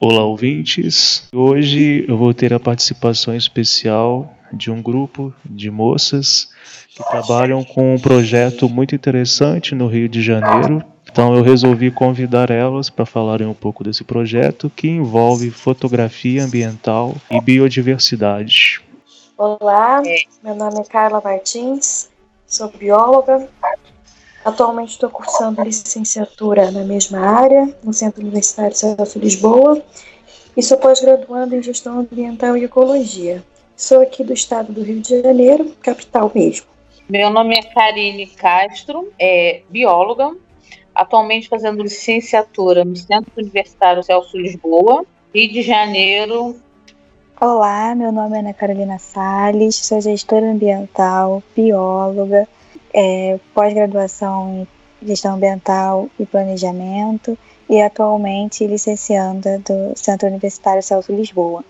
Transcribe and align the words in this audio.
Olá, 0.00 0.24
ouvintes. 0.24 1.26
Hoje 1.34 2.04
eu 2.06 2.16
vou 2.16 2.32
ter 2.32 2.54
a 2.54 2.60
participação 2.60 3.34
especial 3.34 4.32
de 4.52 4.70
um 4.70 4.80
grupo 4.80 5.34
de 5.44 5.72
moças 5.72 6.50
que 6.94 7.02
trabalham 7.02 7.64
com 7.64 7.96
um 7.96 7.98
projeto 7.98 8.68
muito 8.68 8.94
interessante 8.94 9.74
no 9.74 9.88
Rio 9.88 10.08
de 10.08 10.22
Janeiro. 10.22 10.84
Então 11.10 11.34
eu 11.34 11.42
resolvi 11.42 11.90
convidar 11.90 12.48
elas 12.48 12.88
para 12.88 13.04
falarem 13.04 13.48
um 13.48 13.54
pouco 13.54 13.82
desse 13.82 14.04
projeto 14.04 14.70
que 14.70 14.86
envolve 14.86 15.50
fotografia 15.50 16.44
ambiental 16.44 17.16
e 17.28 17.40
biodiversidade. 17.40 18.80
Olá, 19.36 20.00
meu 20.44 20.54
nome 20.54 20.78
é 20.78 20.84
Carla 20.84 21.20
Martins, 21.20 22.08
sou 22.46 22.70
bióloga, 22.70 23.48
Atualmente 24.48 24.92
estou 24.92 25.10
cursando 25.10 25.62
licenciatura 25.62 26.70
na 26.70 26.82
mesma 26.82 27.18
área, 27.18 27.68
no 27.84 27.92
Centro 27.92 28.22
Universitário 28.22 28.74
Celso 28.74 29.18
Lisboa, 29.18 29.82
e 30.56 30.62
sou 30.62 30.78
pós-graduanda 30.78 31.54
em 31.54 31.62
Gestão 31.62 31.98
Ambiental 31.98 32.56
e 32.56 32.64
Ecologia. 32.64 33.44
Sou 33.76 34.00
aqui 34.00 34.24
do 34.24 34.32
estado 34.32 34.72
do 34.72 34.82
Rio 34.82 35.00
de 35.00 35.20
Janeiro, 35.20 35.76
capital 35.82 36.32
mesmo. 36.34 36.64
Meu 37.06 37.28
nome 37.28 37.58
é 37.58 37.62
Karine 37.62 38.26
Castro, 38.26 39.12
é 39.18 39.60
bióloga, 39.68 40.34
atualmente 40.94 41.46
fazendo 41.46 41.82
licenciatura 41.82 42.86
no 42.86 42.96
Centro 42.96 43.30
Universitário 43.36 44.02
Celso 44.02 44.38
Lisboa, 44.38 45.04
Rio 45.34 45.52
de 45.52 45.60
Janeiro. 45.60 46.56
Olá, 47.38 47.94
meu 47.94 48.10
nome 48.10 48.38
é 48.38 48.40
Ana 48.40 48.54
Carolina 48.54 48.98
Salles, 48.98 49.76
sou 49.76 50.00
gestora 50.00 50.50
ambiental, 50.50 51.42
bióloga, 51.54 52.48
é, 52.94 53.38
pós-graduação 53.54 54.66
em 55.02 55.06
gestão 55.06 55.34
ambiental 55.34 56.08
e 56.18 56.26
planejamento 56.26 57.38
e 57.68 57.80
atualmente 57.80 58.66
licencianda 58.66 59.58
do 59.58 59.96
Centro 59.96 60.28
Universitário 60.28 60.82
Celso 60.82 61.12
Lisboa. 61.12 61.64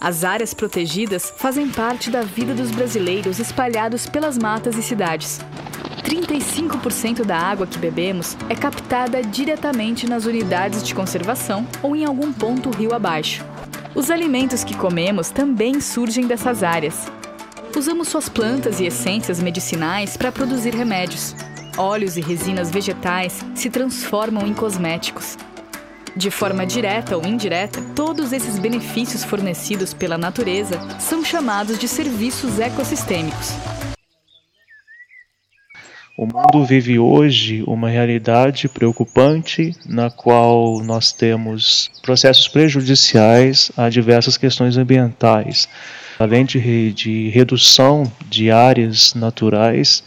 As 0.00 0.22
áreas 0.22 0.54
protegidas 0.54 1.32
fazem 1.36 1.68
parte 1.68 2.08
da 2.08 2.22
vida 2.22 2.54
dos 2.54 2.70
brasileiros 2.70 3.40
espalhados 3.40 4.06
pelas 4.06 4.38
matas 4.38 4.76
e 4.76 4.82
cidades. 4.82 5.40
35% 6.04 7.24
da 7.24 7.36
água 7.36 7.66
que 7.66 7.78
bebemos 7.78 8.36
é 8.48 8.54
captada 8.54 9.20
diretamente 9.22 10.06
nas 10.06 10.24
unidades 10.24 10.84
de 10.84 10.94
conservação 10.94 11.66
ou 11.82 11.96
em 11.96 12.04
algum 12.04 12.32
ponto 12.32 12.70
rio 12.70 12.94
abaixo. 12.94 13.44
Os 13.94 14.08
alimentos 14.08 14.62
que 14.62 14.76
comemos 14.76 15.30
também 15.30 15.80
surgem 15.80 16.26
dessas 16.26 16.62
áreas 16.62 17.10
Usamos 17.76 18.08
suas 18.08 18.28
plantas 18.28 18.80
e 18.80 18.86
essências 18.86 19.40
medicinais 19.40 20.16
para 20.16 20.32
produzir 20.32 20.74
remédios. 20.74 21.34
Óleos 21.76 22.16
e 22.16 22.20
resinas 22.20 22.70
vegetais 22.70 23.44
se 23.54 23.70
transformam 23.70 24.46
em 24.46 24.52
cosméticos. 24.52 25.36
De 26.16 26.28
forma 26.30 26.66
direta 26.66 27.16
ou 27.16 27.24
indireta, 27.24 27.80
todos 27.94 28.32
esses 28.32 28.58
benefícios 28.58 29.22
fornecidos 29.22 29.94
pela 29.94 30.18
natureza 30.18 30.80
são 30.98 31.24
chamados 31.24 31.78
de 31.78 31.86
serviços 31.86 32.58
ecossistêmicos. 32.58 33.52
O 36.18 36.26
mundo 36.26 36.66
vive 36.66 36.98
hoje 36.98 37.62
uma 37.64 37.88
realidade 37.88 38.68
preocupante 38.68 39.72
na 39.86 40.10
qual 40.10 40.80
nós 40.82 41.12
temos 41.12 41.92
processos 42.02 42.48
prejudiciais 42.48 43.70
a 43.76 43.88
diversas 43.88 44.36
questões 44.36 44.76
ambientais 44.76 45.68
Além 46.18 46.44
de, 46.44 46.92
de 46.92 47.28
redução 47.28 48.10
de 48.28 48.50
áreas 48.50 49.14
naturais, 49.14 50.02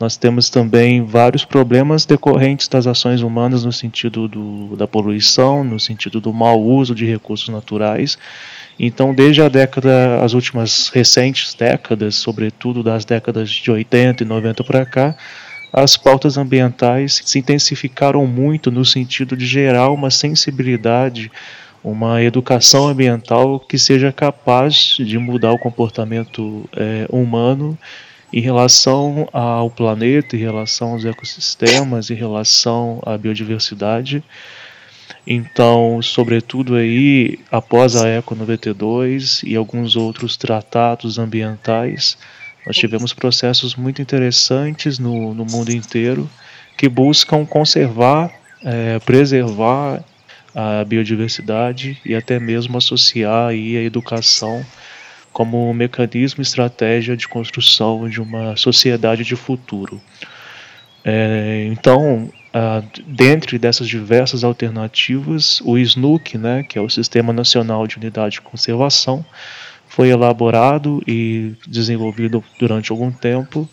nós 0.00 0.16
temos 0.16 0.50
também 0.50 1.04
vários 1.04 1.44
problemas 1.44 2.04
decorrentes 2.04 2.66
das 2.66 2.86
ações 2.86 3.22
humanas 3.22 3.64
no 3.64 3.72
sentido 3.72 4.26
do, 4.26 4.76
da 4.76 4.88
poluição, 4.88 5.62
no 5.62 5.78
sentido 5.78 6.20
do 6.20 6.32
mau 6.32 6.60
uso 6.60 6.94
de 6.94 7.06
recursos 7.06 7.48
naturais. 7.48 8.18
Então, 8.78 9.14
desde 9.14 9.40
a 9.40 9.48
década, 9.48 10.20
as 10.24 10.34
últimas 10.34 10.88
recentes 10.88 11.54
décadas, 11.54 12.16
sobretudo 12.16 12.82
das 12.82 13.04
décadas 13.04 13.48
de 13.48 13.70
80 13.70 14.24
e 14.24 14.26
90 14.26 14.64
para 14.64 14.84
cá, 14.84 15.16
as 15.72 15.96
pautas 15.96 16.36
ambientais 16.36 17.22
se 17.24 17.38
intensificaram 17.38 18.26
muito 18.26 18.70
no 18.70 18.84
sentido 18.84 19.36
de 19.36 19.46
gerar 19.46 19.90
uma 19.90 20.10
sensibilidade 20.10 21.30
uma 21.84 22.22
educação 22.22 22.88
ambiental 22.88 23.60
que 23.60 23.78
seja 23.78 24.10
capaz 24.10 24.96
de 24.98 25.18
mudar 25.18 25.52
o 25.52 25.58
comportamento 25.58 26.68
é, 26.74 27.06
humano 27.10 27.78
em 28.32 28.40
relação 28.40 29.28
ao 29.32 29.70
planeta, 29.70 30.34
em 30.34 30.40
relação 30.40 30.92
aos 30.92 31.04
ecossistemas, 31.04 32.10
em 32.10 32.14
relação 32.14 33.00
à 33.04 33.18
biodiversidade. 33.18 34.24
Então, 35.26 36.00
sobretudo 36.02 36.74
aí, 36.74 37.38
após 37.52 37.96
a 37.96 38.08
Eco 38.08 38.34
92 38.34 39.42
e 39.44 39.54
alguns 39.54 39.94
outros 39.94 40.36
tratados 40.38 41.18
ambientais, 41.18 42.16
nós 42.66 42.76
tivemos 42.76 43.12
processos 43.12 43.76
muito 43.76 44.00
interessantes 44.00 44.98
no, 44.98 45.34
no 45.34 45.44
mundo 45.44 45.70
inteiro 45.70 46.28
que 46.76 46.88
buscam 46.88 47.44
conservar, 47.44 48.32
é, 48.64 48.98
preservar 49.00 50.02
a 50.54 50.84
biodiversidade 50.84 51.98
e 52.04 52.14
até 52.14 52.38
mesmo 52.38 52.78
associar 52.78 53.48
aí 53.48 53.76
a 53.76 53.82
educação 53.82 54.64
como 55.32 55.68
um 55.68 55.74
mecanismo 55.74 56.40
e 56.40 56.42
estratégia 56.42 57.16
de 57.16 57.26
construção 57.26 58.08
de 58.08 58.20
uma 58.20 58.56
sociedade 58.56 59.24
de 59.24 59.34
futuro. 59.34 60.00
É, 61.04 61.68
então, 61.70 62.30
dentre 63.06 63.58
dessas 63.58 63.88
diversas 63.88 64.44
alternativas, 64.44 65.60
o 65.64 65.76
SNUC, 65.76 66.38
né, 66.38 66.62
que 66.62 66.78
é 66.78 66.80
o 66.80 66.88
Sistema 66.88 67.32
Nacional 67.32 67.86
de 67.86 67.96
Unidade 67.96 68.34
de 68.34 68.40
Conservação, 68.40 69.24
foi 69.88 70.08
elaborado 70.08 71.02
e 71.06 71.52
desenvolvido 71.66 72.42
durante 72.58 72.90
algum 72.90 73.10
tempo 73.10 73.68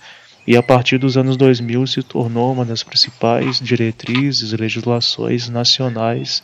e 0.46 0.57
a 0.57 0.63
partir 0.63 0.97
dos 0.97 1.18
anos 1.18 1.38
2000 1.38 1.85
se 1.88 2.03
tornou 2.03 2.53
uma 2.53 2.66
das 2.66 2.84
principais 2.84 3.59
diretrizes 3.59 4.52
e 4.52 4.57
legislações 4.57 5.50
nacionais 5.50 6.41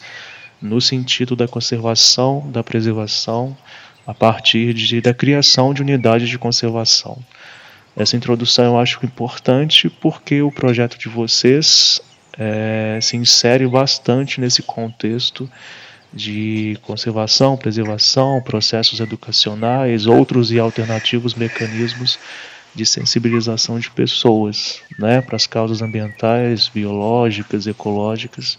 no 0.62 0.80
sentido 0.80 1.36
da 1.36 1.48
conservação, 1.48 2.50
da 2.52 2.64
preservação, 2.64 3.56
a 4.06 4.14
partir 4.14 4.74
de, 4.74 5.02
da 5.02 5.14
criação 5.14 5.74
de 5.74 5.82
unidades 5.82 6.30
de 6.30 6.38
conservação. 6.38 7.18
Essa 7.96 8.16
introdução 8.16 8.66
eu 8.66 8.80
acho 8.80 9.04
importante 9.04 9.90
porque 9.90 10.42
o 10.42 10.52
projeto 10.52 10.98
de 10.98 11.10
vocês 11.10 12.00
é, 12.38 13.00
se 13.02 13.18
insere 13.18 13.68
bastante 13.68 14.40
nesse 14.40 14.62
contexto 14.62 15.50
de 16.14 16.78
conservação, 16.84 17.58
preservação, 17.58 18.42
processos 18.42 19.00
educacionais, 19.00 20.06
outros 20.06 20.52
e 20.52 20.60
alternativos 20.60 21.34
mecanismos 21.34 22.18
de 22.74 22.86
sensibilização 22.86 23.80
de 23.80 23.90
pessoas 23.90 24.82
né, 25.00 25.22
para 25.22 25.36
as 25.36 25.48
causas 25.48 25.82
ambientais, 25.82 26.70
biológicas, 26.70 27.66
ecológicas. 27.68 28.58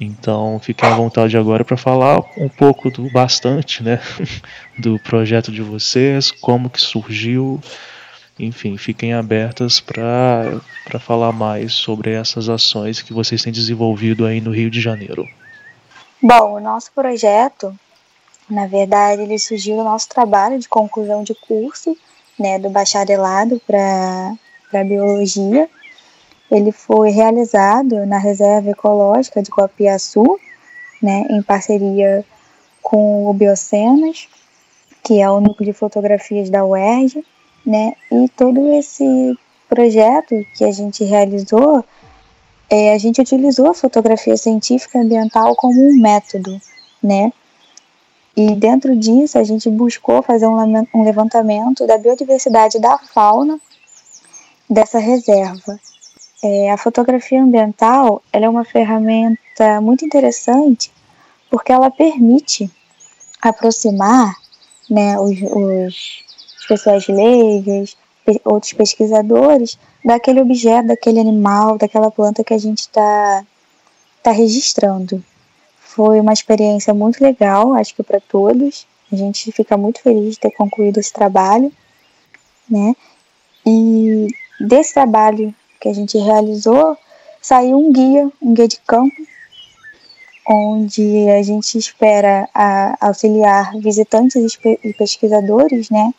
Então, 0.00 0.58
fiquem 0.60 0.88
à 0.88 0.94
vontade 0.94 1.36
agora 1.36 1.64
para 1.64 1.76
falar 1.76 2.20
um 2.36 2.48
pouco 2.48 2.90
do 2.90 3.10
bastante, 3.10 3.82
né, 3.82 4.00
do 4.78 4.98
projeto 4.98 5.52
de 5.52 5.62
vocês, 5.62 6.30
como 6.30 6.68
que 6.68 6.80
surgiu, 6.80 7.60
enfim, 8.38 8.76
fiquem 8.76 9.14
abertas 9.14 9.80
para 9.80 10.60
falar 10.98 11.32
mais 11.32 11.72
sobre 11.72 12.12
essas 12.12 12.48
ações 12.48 13.00
que 13.00 13.12
vocês 13.12 13.42
têm 13.42 13.52
desenvolvido 13.52 14.26
aí 14.26 14.40
no 14.40 14.50
Rio 14.50 14.70
de 14.70 14.80
Janeiro. 14.80 15.28
Bom, 16.20 16.54
o 16.54 16.60
nosso 16.60 16.90
projeto, 16.92 17.78
na 18.48 18.66
verdade, 18.66 19.22
ele 19.22 19.38
surgiu 19.38 19.76
do 19.76 19.84
nosso 19.84 20.08
trabalho 20.08 20.58
de 20.58 20.68
conclusão 20.68 21.22
de 21.22 21.34
curso 21.34 21.96
né, 22.38 22.58
do 22.58 22.70
bacharelado 22.70 23.60
para 23.66 24.84
biologia. 24.84 25.68
Ele 26.50 26.72
foi 26.72 27.10
realizado 27.10 28.04
na 28.06 28.18
Reserva 28.18 28.70
Ecológica 28.70 29.42
de 29.42 29.50
Copiaçu, 29.50 30.38
né, 31.02 31.26
em 31.30 31.42
parceria 31.42 32.24
com 32.82 33.28
o 33.28 33.32
Biocenas, 33.32 34.28
que 35.02 35.20
é 35.20 35.30
o 35.30 35.40
núcleo 35.40 35.72
de 35.72 35.78
fotografias 35.78 36.50
da 36.50 36.64
UERJ, 36.64 37.24
né, 37.64 37.94
e 38.10 38.28
todo 38.30 38.72
esse 38.74 39.38
projeto 39.68 40.34
que 40.56 40.64
a 40.64 40.70
gente 40.70 41.02
realizou, 41.04 41.84
é, 42.70 42.94
a 42.94 42.98
gente 42.98 43.20
utilizou 43.20 43.68
a 43.70 43.74
fotografia 43.74 44.36
científica 44.36 44.98
ambiental 44.98 45.54
como 45.56 45.80
um 45.80 45.96
método, 45.96 46.60
né, 47.02 47.32
E 48.36 48.54
dentro 48.54 48.96
disso, 48.96 49.38
a 49.38 49.44
gente 49.44 49.70
buscou 49.70 50.22
fazer 50.22 50.46
um 50.46 51.04
levantamento 51.04 51.86
da 51.86 51.96
biodiversidade 51.96 52.80
da 52.80 52.98
fauna 52.98 53.60
dessa 54.68 54.98
reserva. 54.98 55.78
É, 56.42 56.70
a 56.70 56.76
fotografia 56.76 57.42
ambiental 57.42 58.20
é 58.32 58.48
uma 58.48 58.64
ferramenta 58.64 59.80
muito 59.80 60.04
interessante 60.04 60.92
porque 61.48 61.72
ela 61.72 61.90
permite 61.90 62.68
aproximar 63.40 64.34
né, 64.90 65.18
os, 65.18 65.40
os, 66.70 67.08
leigas, 67.08 67.96
outros 68.44 68.72
pesquisadores, 68.72 69.78
daquele 70.04 70.40
objeto, 70.40 70.88
daquele 70.88 71.20
animal, 71.20 71.78
daquela 71.78 72.10
planta 72.10 72.42
que 72.42 72.54
a 72.54 72.58
gente 72.58 72.80
está 72.80 73.44
tá 74.22 74.32
registrando. 74.32 75.22
Foi 75.94 76.18
uma 76.18 76.32
experiência 76.32 76.92
muito 76.92 77.22
legal, 77.22 77.72
acho 77.74 77.94
que 77.94 78.02
para 78.02 78.18
todos. 78.18 78.84
A 79.12 79.16
gente 79.16 79.52
fica 79.52 79.76
muito 79.76 80.00
feliz 80.00 80.34
de 80.34 80.40
ter 80.40 80.50
concluído 80.50 80.98
esse 80.98 81.12
trabalho, 81.12 81.70
né? 82.68 82.94
E 83.64 84.26
desse 84.60 84.92
trabalho 84.92 85.54
que 85.80 85.88
a 85.88 85.92
gente 85.92 86.18
realizou, 86.18 86.98
saiu 87.40 87.78
um 87.78 87.92
guia, 87.92 88.28
um 88.42 88.54
guia 88.54 88.66
de 88.66 88.80
campo, 88.80 89.14
onde 90.48 91.28
a 91.30 91.42
gente 91.42 91.78
espera 91.78 92.48
auxiliar 93.00 93.72
visitantes 93.78 94.58
e 94.82 94.92
pesquisadores, 94.94 95.90
né, 95.90 96.12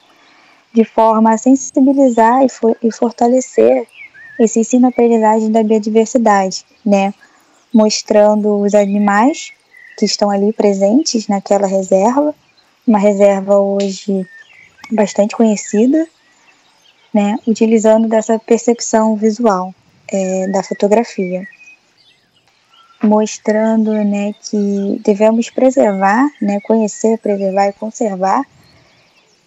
de 0.73 0.83
forma 0.83 1.33
a 1.33 1.37
sensibilizar 1.37 2.43
e, 2.43 2.49
for, 2.49 2.75
e 2.81 2.91
fortalecer 2.91 3.87
esse 4.39 4.59
ensino-aprendizagem 4.59 5.51
da 5.51 5.63
biodiversidade, 5.63 6.65
né, 6.83 7.13
mostrando 7.73 8.61
os 8.61 8.73
animais 8.73 9.51
que 9.97 10.05
estão 10.05 10.29
ali 10.29 10.51
presentes 10.53 11.27
naquela 11.27 11.67
reserva, 11.67 12.33
uma 12.87 12.99
reserva 12.99 13.57
hoje 13.59 14.27
bastante 14.91 15.35
conhecida, 15.35 16.07
né, 17.13 17.37
utilizando 17.47 18.07
dessa 18.07 18.37
percepção 18.37 19.15
visual 19.15 19.73
é, 20.11 20.47
da 20.49 20.61
fotografia, 20.61 21.47
mostrando 23.01 23.91
né, 23.93 24.33
que 24.33 25.01
devemos 25.03 25.49
preservar, 25.49 26.27
né, 26.41 26.59
conhecer, 26.61 27.17
preservar 27.19 27.67
e 27.67 27.73
conservar 27.73 28.43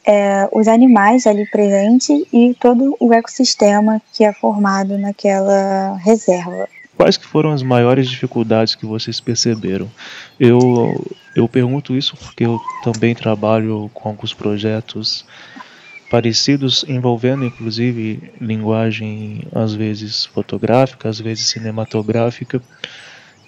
é, 0.06 0.49
os 0.53 0.67
animais 0.67 1.27
ali 1.27 1.47
presentes 1.50 2.27
e 2.33 2.55
todo 2.59 2.97
o 2.99 3.12
ecossistema 3.12 4.00
que 4.15 4.25
é 4.25 4.33
formado 4.33 4.97
naquela 4.97 5.97
reserva. 5.99 6.67
Quais 6.99 7.17
que 7.17 7.25
foram 7.25 7.53
as 7.53 7.62
maiores 7.62 8.11
dificuldades 8.11 8.75
que 8.75 8.85
vocês 8.85 9.21
perceberam? 9.21 9.89
Eu, 10.39 11.06
eu 11.37 11.49
pergunto 11.49 11.95
isso 11.95 12.17
porque 12.17 12.45
eu 12.45 12.61
também 12.83 13.15
trabalho 13.15 13.89
com 13.95 14.09
alguns 14.09 14.35
projetos 14.35 15.25
parecidos, 16.11 16.85
envolvendo 16.89 17.45
inclusive 17.45 18.33
linguagem 18.41 19.45
às 19.55 19.73
vezes 19.75 20.25
fotográfica, 20.25 21.09
às 21.09 21.21
vezes 21.21 21.47
cinematográfica. 21.47 22.61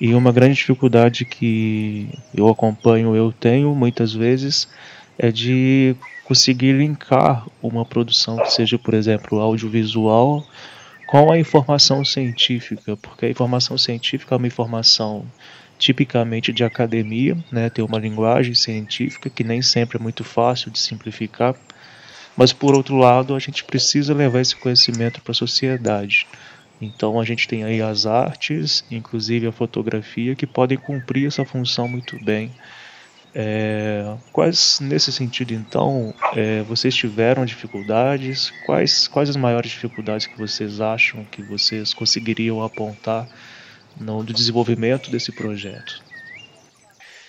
E 0.00 0.14
uma 0.14 0.30
grande 0.30 0.54
dificuldade 0.54 1.24
que 1.24 2.08
eu 2.32 2.48
acompanho, 2.48 3.16
eu 3.16 3.32
tenho 3.32 3.74
muitas 3.74 4.12
vezes, 4.12 4.68
é 5.18 5.32
de 5.32 5.96
conseguir 6.24 6.74
linkar 6.74 7.44
uma 7.60 7.84
produção 7.84 8.36
que 8.36 8.52
seja, 8.52 8.78
por 8.78 8.94
exemplo, 8.94 9.40
audiovisual 9.40 10.46
com 11.10 11.32
a 11.32 11.36
informação 11.36 12.04
científica, 12.04 12.96
porque 12.96 13.26
a 13.26 13.30
informação 13.30 13.76
científica 13.76 14.32
é 14.32 14.38
uma 14.38 14.46
informação 14.46 15.26
tipicamente 15.76 16.52
de 16.52 16.62
academia, 16.62 17.36
né, 17.50 17.68
tem 17.68 17.84
uma 17.84 17.98
linguagem 17.98 18.54
científica 18.54 19.28
que 19.28 19.42
nem 19.42 19.60
sempre 19.60 19.98
é 19.98 20.00
muito 20.00 20.22
fácil 20.22 20.70
de 20.70 20.78
simplificar, 20.78 21.56
mas 22.36 22.52
por 22.52 22.76
outro 22.76 22.96
lado, 22.96 23.34
a 23.34 23.40
gente 23.40 23.64
precisa 23.64 24.14
levar 24.14 24.40
esse 24.40 24.54
conhecimento 24.54 25.20
para 25.20 25.32
a 25.32 25.34
sociedade. 25.34 26.28
Então 26.80 27.18
a 27.18 27.24
gente 27.24 27.48
tem 27.48 27.64
aí 27.64 27.82
as 27.82 28.06
artes, 28.06 28.84
inclusive 28.88 29.48
a 29.48 29.52
fotografia, 29.52 30.36
que 30.36 30.46
podem 30.46 30.78
cumprir 30.78 31.26
essa 31.26 31.44
função 31.44 31.88
muito 31.88 32.24
bem 32.24 32.52
é, 33.34 34.16
quais, 34.32 34.80
nesse 34.80 35.12
sentido, 35.12 35.54
então, 35.54 36.12
é, 36.34 36.62
vocês 36.62 36.94
tiveram 36.94 37.44
dificuldades? 37.44 38.52
Quais, 38.66 39.06
quais 39.06 39.30
as 39.30 39.36
maiores 39.36 39.70
dificuldades 39.70 40.26
que 40.26 40.36
vocês 40.36 40.80
acham 40.80 41.24
que 41.24 41.42
vocês 41.42 41.94
conseguiriam 41.94 42.62
apontar 42.62 43.28
no 43.98 44.24
desenvolvimento 44.24 45.10
desse 45.10 45.30
projeto? 45.32 46.02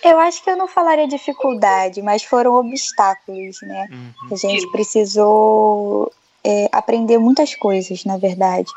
Eu 0.02 0.18
acho 0.18 0.42
que 0.42 0.50
eu 0.50 0.56
não 0.56 0.66
falaria 0.66 1.06
dificuldade, 1.06 2.02
mas 2.02 2.24
foram 2.24 2.54
obstáculos, 2.54 3.58
né? 3.62 3.86
Uhum. 3.92 4.32
A 4.32 4.34
gente 4.34 4.68
precisou 4.72 6.12
é, 6.42 6.68
aprender 6.72 7.18
muitas 7.18 7.54
coisas, 7.54 8.04
na 8.04 8.16
verdade. 8.16 8.68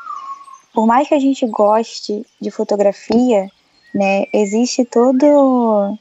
Por 0.72 0.86
mais 0.86 1.08
que 1.08 1.14
a 1.14 1.18
gente 1.18 1.44
goste 1.46 2.24
de 2.40 2.50
fotografia, 2.52 3.50
né, 3.92 4.26
existe 4.32 4.84
todo 4.84 5.98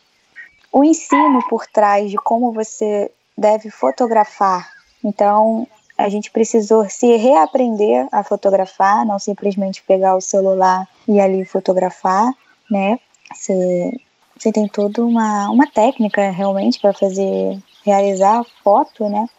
o 0.75 0.83
ensino 0.83 1.39
por 1.47 1.65
trás 1.65 2.11
de 2.11 2.17
como 2.17 2.51
você 2.51 3.09
deve 3.37 3.69
fotografar. 3.69 4.69
Então, 5.01 5.65
a 5.97 6.09
gente 6.09 6.29
precisou 6.29 6.89
se 6.89 7.15
reaprender 7.15 8.09
a 8.11 8.25
fotografar, 8.25 9.05
não 9.05 9.17
simplesmente 9.17 9.81
pegar 9.83 10.17
o 10.17 10.21
celular 10.21 10.85
e 11.07 11.17
ali 11.17 11.45
fotografar, 11.45 12.29
né? 12.69 12.99
Você, 13.33 13.97
você 14.37 14.51
tem 14.51 14.67
toda 14.67 15.01
uma, 15.01 15.49
uma 15.49 15.65
técnica 15.65 16.29
realmente 16.29 16.77
para 16.81 16.91
fazer, 16.91 17.57
realizar 17.85 18.41
a 18.41 18.45
foto, 18.61 19.07
né? 19.07 19.29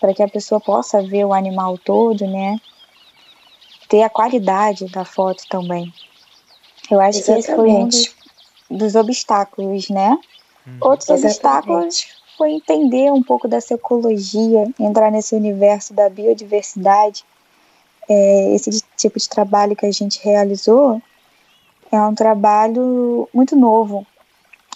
Para 0.00 0.14
que 0.14 0.22
a 0.22 0.28
pessoa 0.28 0.60
possa 0.60 1.02
ver 1.02 1.24
o 1.24 1.34
animal 1.34 1.76
todo, 1.78 2.28
né? 2.28 2.60
Ter 3.88 4.04
a 4.04 4.08
qualidade 4.08 4.86
da 4.92 5.04
foto 5.04 5.42
também. 5.48 5.92
Eu 6.88 7.00
acho 7.00 7.18
Exatamente. 7.18 7.44
que 7.44 7.50
esse 7.50 7.56
foi 7.56 7.70
um 7.70 7.88
dos, 7.88 8.14
dos 8.70 8.94
obstáculos, 8.94 9.88
né? 9.88 10.16
Outros 10.80 11.08
Exatamente. 11.08 11.26
obstáculos 11.26 12.16
foi 12.36 12.52
entender 12.52 13.10
um 13.12 13.22
pouco 13.22 13.48
dessa 13.48 13.74
ecologia, 13.74 14.66
entrar 14.78 15.10
nesse 15.10 15.34
universo 15.34 15.94
da 15.94 16.08
biodiversidade. 16.08 17.24
É, 18.08 18.54
esse 18.54 18.82
tipo 18.96 19.18
de 19.18 19.28
trabalho 19.28 19.74
que 19.74 19.86
a 19.86 19.92
gente 19.92 20.20
realizou 20.22 21.00
é 21.90 22.00
um 22.00 22.14
trabalho 22.14 23.28
muito 23.32 23.56
novo. 23.56 24.06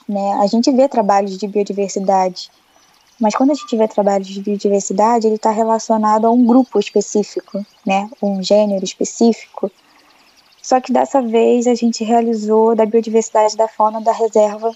Né? 0.08 0.32
A 0.40 0.46
gente 0.46 0.70
vê 0.70 0.88
trabalhos 0.88 1.36
de 1.36 1.46
biodiversidade, 1.46 2.50
mas 3.20 3.34
quando 3.34 3.50
a 3.50 3.54
gente 3.54 3.76
vê 3.76 3.86
trabalhos 3.86 4.26
de 4.26 4.40
biodiversidade, 4.40 5.26
ele 5.26 5.36
está 5.36 5.50
relacionado 5.50 6.26
a 6.26 6.30
um 6.30 6.44
grupo 6.44 6.78
específico, 6.78 7.64
né? 7.84 8.08
um 8.22 8.42
gênero 8.42 8.84
específico. 8.84 9.70
Só 10.62 10.80
que 10.80 10.92
dessa 10.92 11.20
vez 11.20 11.66
a 11.66 11.74
gente 11.74 12.04
realizou 12.04 12.74
da 12.74 12.86
biodiversidade 12.86 13.56
da 13.56 13.68
fauna 13.68 14.00
da 14.00 14.12
reserva 14.12 14.74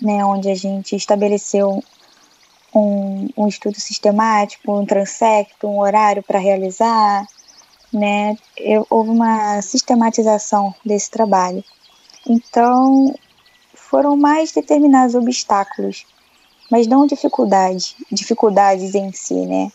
né, 0.00 0.24
onde 0.24 0.50
a 0.50 0.54
gente 0.54 0.94
estabeleceu 0.94 1.82
um, 2.74 3.28
um 3.36 3.48
estudo 3.48 3.80
sistemático, 3.80 4.72
um 4.72 4.86
transecto, 4.86 5.66
um 5.66 5.80
horário 5.80 6.22
para 6.22 6.38
realizar, 6.38 7.26
né, 7.92 8.36
eu, 8.56 8.86
houve 8.90 9.10
uma 9.10 9.60
sistematização 9.62 10.74
desse 10.84 11.10
trabalho. 11.10 11.64
Então, 12.26 13.14
foram 13.74 14.16
mais 14.16 14.52
determinados 14.52 15.14
obstáculos, 15.14 16.06
mas 16.70 16.86
não 16.86 17.06
dificuldades, 17.06 17.96
dificuldades 18.12 18.94
em 18.94 19.12
si, 19.12 19.46
né. 19.46 19.72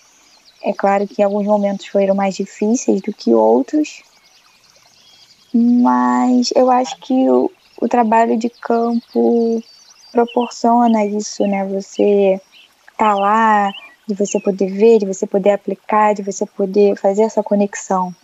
É 0.63 0.71
claro 0.71 1.07
que 1.07 1.21
alguns 1.21 1.45
momentos 1.45 1.87
foram 1.87 2.15
mais 2.15 2.35
difíceis 2.35 3.01
do 3.01 3.11
que 3.11 3.33
outros, 3.33 4.01
mas 5.53 6.51
eu 6.55 6.71
acho 6.71 6.97
que 6.99 7.29
o, 7.29 7.51
o 7.81 7.87
trabalho 7.87 8.37
de 8.37 8.49
campo 8.49 9.61
proporciona 10.13 11.03
isso, 11.03 11.45
né? 11.47 11.65
Você 11.65 12.39
tá 12.95 13.15
lá, 13.15 13.71
de 14.07 14.13
você 14.13 14.39
poder 14.39 14.69
ver, 14.71 14.99
de 14.99 15.07
você 15.07 15.25
poder 15.25 15.51
aplicar, 15.51 16.13
de 16.13 16.21
você 16.21 16.45
poder 16.45 16.95
fazer 16.95 17.23
essa 17.23 17.41
conexão. 17.41 18.15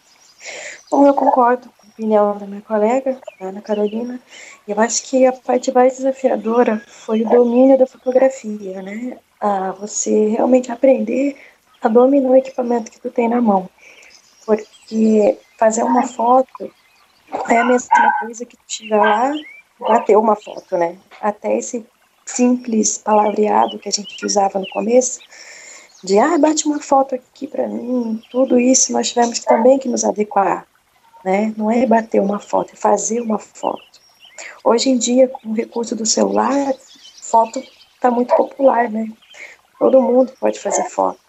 Bom, 0.89 1.07
eu 1.07 1.13
concordo 1.15 1.67
com 1.67 1.87
a 1.87 1.89
opinião 1.89 2.37
da 2.37 2.45
minha 2.45 2.61
colega, 2.61 3.17
Ana 3.41 3.61
Carolina. 3.61 4.19
Eu 4.67 4.79
acho 4.79 5.03
que 5.03 5.25
a 5.25 5.33
parte 5.33 5.71
mais 5.71 5.97
desafiadora 5.97 6.81
foi 6.87 7.23
o 7.23 7.29
domínio 7.29 7.77
da 7.77 7.87
fotografia, 7.87 8.81
né? 8.83 9.17
Ah, 9.41 9.71
você 9.71 10.29
realmente 10.29 10.71
aprender 10.71 11.35
a 11.81 11.87
dominar 11.87 12.29
o 12.29 12.35
equipamento 12.35 12.91
que 12.91 12.99
tu 12.99 13.09
tem 13.09 13.27
na 13.27 13.41
mão. 13.41 13.67
Porque 14.45 15.37
fazer 15.57 15.83
uma 15.83 16.07
foto 16.07 16.71
é 17.49 17.57
a 17.57 17.65
mesma 17.65 18.13
coisa 18.19 18.45
que 18.45 18.55
tu 18.55 18.63
chegar 18.67 18.97
lá 18.97 19.33
bater 19.79 20.17
uma 20.17 20.35
foto, 20.35 20.77
né? 20.77 20.97
Até 21.21 21.57
esse 21.57 21.85
simples 22.25 22.97
palavreado 22.97 23.79
que 23.79 23.89
a 23.89 23.91
gente 23.91 24.25
usava 24.25 24.59
no 24.59 24.69
começo, 24.69 25.19
de 26.03 26.17
ah, 26.17 26.37
bate 26.37 26.65
uma 26.65 26.79
foto 26.79 27.15
aqui 27.15 27.47
para 27.47 27.67
mim, 27.67 28.21
tudo 28.31 28.59
isso 28.59 28.93
nós 28.93 29.09
tivemos 29.09 29.39
também 29.39 29.77
que 29.77 29.89
nos 29.89 30.03
adequar, 30.03 30.65
né? 31.23 31.53
Não 31.57 31.69
é 31.69 31.85
bater 31.85 32.21
uma 32.21 32.39
foto, 32.39 32.73
é 32.73 32.77
fazer 32.77 33.21
uma 33.21 33.39
foto. 33.39 33.83
Hoje 34.63 34.89
em 34.89 34.97
dia, 34.97 35.27
com 35.27 35.49
o 35.49 35.53
recurso 35.53 35.95
do 35.95 36.05
celular, 36.05 36.73
foto 37.21 37.61
está 37.93 38.09
muito 38.09 38.33
popular, 38.35 38.89
né? 38.89 39.07
Todo 39.77 40.01
mundo 40.01 40.33
pode 40.39 40.59
fazer 40.59 40.85
foto. 40.89 41.19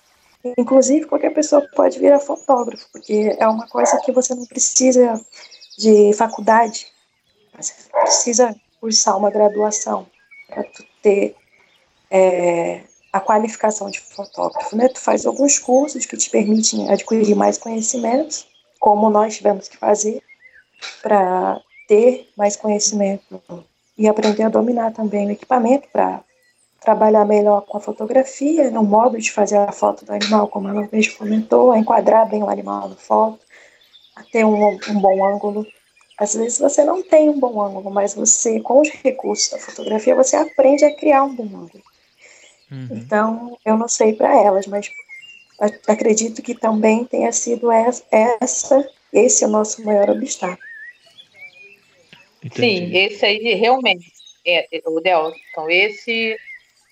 Inclusive, 0.56 1.06
qualquer 1.06 1.30
pessoa 1.30 1.66
pode 1.74 1.98
virar 1.98 2.18
fotógrafo, 2.18 2.86
porque 2.92 3.36
é 3.38 3.46
uma 3.46 3.66
coisa 3.68 4.00
que 4.04 4.12
você 4.12 4.34
não 4.34 4.46
precisa 4.46 5.20
de 5.76 6.12
faculdade, 6.14 6.86
você 7.62 7.74
precisa 7.90 8.56
cursar 8.80 9.16
uma 9.16 9.30
graduação 9.30 10.06
para 10.48 10.64
ter 11.02 11.36
é, 12.10 12.80
a 13.12 13.20
qualificação 13.20 13.90
de 13.90 14.00
fotógrafo. 14.00 14.76
Né? 14.76 14.88
Tu 14.88 15.00
faz 15.00 15.26
alguns 15.26 15.58
cursos 15.58 16.06
que 16.06 16.16
te 16.16 16.30
permitem 16.30 16.90
adquirir 16.90 17.34
mais 17.34 17.58
conhecimentos, 17.58 18.46
como 18.78 19.10
nós 19.10 19.36
tivemos 19.36 19.68
que 19.68 19.76
fazer 19.76 20.22
para 21.02 21.60
ter 21.86 22.28
mais 22.36 22.56
conhecimento 22.56 23.42
e 23.96 24.08
aprender 24.08 24.44
a 24.44 24.48
dominar 24.48 24.92
também 24.92 25.26
o 25.26 25.30
equipamento 25.32 25.88
para 25.92 26.22
trabalhar 26.80 27.26
melhor 27.26 27.62
com 27.62 27.76
a 27.76 27.80
fotografia, 27.80 28.70
no 28.70 28.82
modo 28.82 29.18
de 29.18 29.30
fazer 29.30 29.58
a 29.58 29.70
foto 29.70 30.04
do 30.04 30.12
animal, 30.12 30.48
como 30.48 30.68
ela 30.68 30.88
mesmo 30.90 31.18
comentou, 31.18 31.72
a 31.72 31.78
enquadrar 31.78 32.28
bem 32.28 32.42
o 32.42 32.48
animal 32.48 32.88
na 32.88 32.96
foto, 32.96 33.38
a 34.16 34.22
ter 34.24 34.44
um, 34.44 34.78
um 34.88 35.00
bom 35.00 35.24
ângulo. 35.24 35.66
Às 36.20 36.34
vezes 36.34 36.58
você 36.58 36.84
não 36.84 37.02
tem 37.02 37.30
um 37.30 37.40
bom 37.40 37.62
ângulo, 37.62 37.90
mas 37.90 38.12
você, 38.12 38.60
com 38.60 38.82
os 38.82 38.90
recursos 38.90 39.48
da 39.48 39.58
fotografia, 39.58 40.14
você 40.14 40.36
aprende 40.36 40.84
a 40.84 40.94
criar 40.94 41.24
um 41.24 41.34
bom 41.34 41.44
ângulo. 41.44 41.82
Uhum. 42.70 42.88
Então, 42.90 43.58
eu 43.64 43.78
não 43.78 43.88
sei 43.88 44.12
para 44.12 44.36
elas, 44.36 44.66
mas 44.66 44.90
acredito 45.88 46.42
que 46.42 46.54
também 46.54 47.06
tenha 47.06 47.32
sido 47.32 47.70
essa, 47.72 48.86
esse 49.10 49.44
é 49.44 49.46
o 49.46 49.50
nosso 49.50 49.82
maior 49.82 50.10
obstáculo. 50.10 50.58
Entendi. 52.44 52.90
Sim, 52.90 52.96
esse 52.98 53.24
aí 53.24 53.54
realmente 53.54 54.12
é, 54.46 54.76
é 54.76 54.82
o 54.86 55.00
Del. 55.00 55.32
Então, 55.50 55.70
esse 55.70 56.36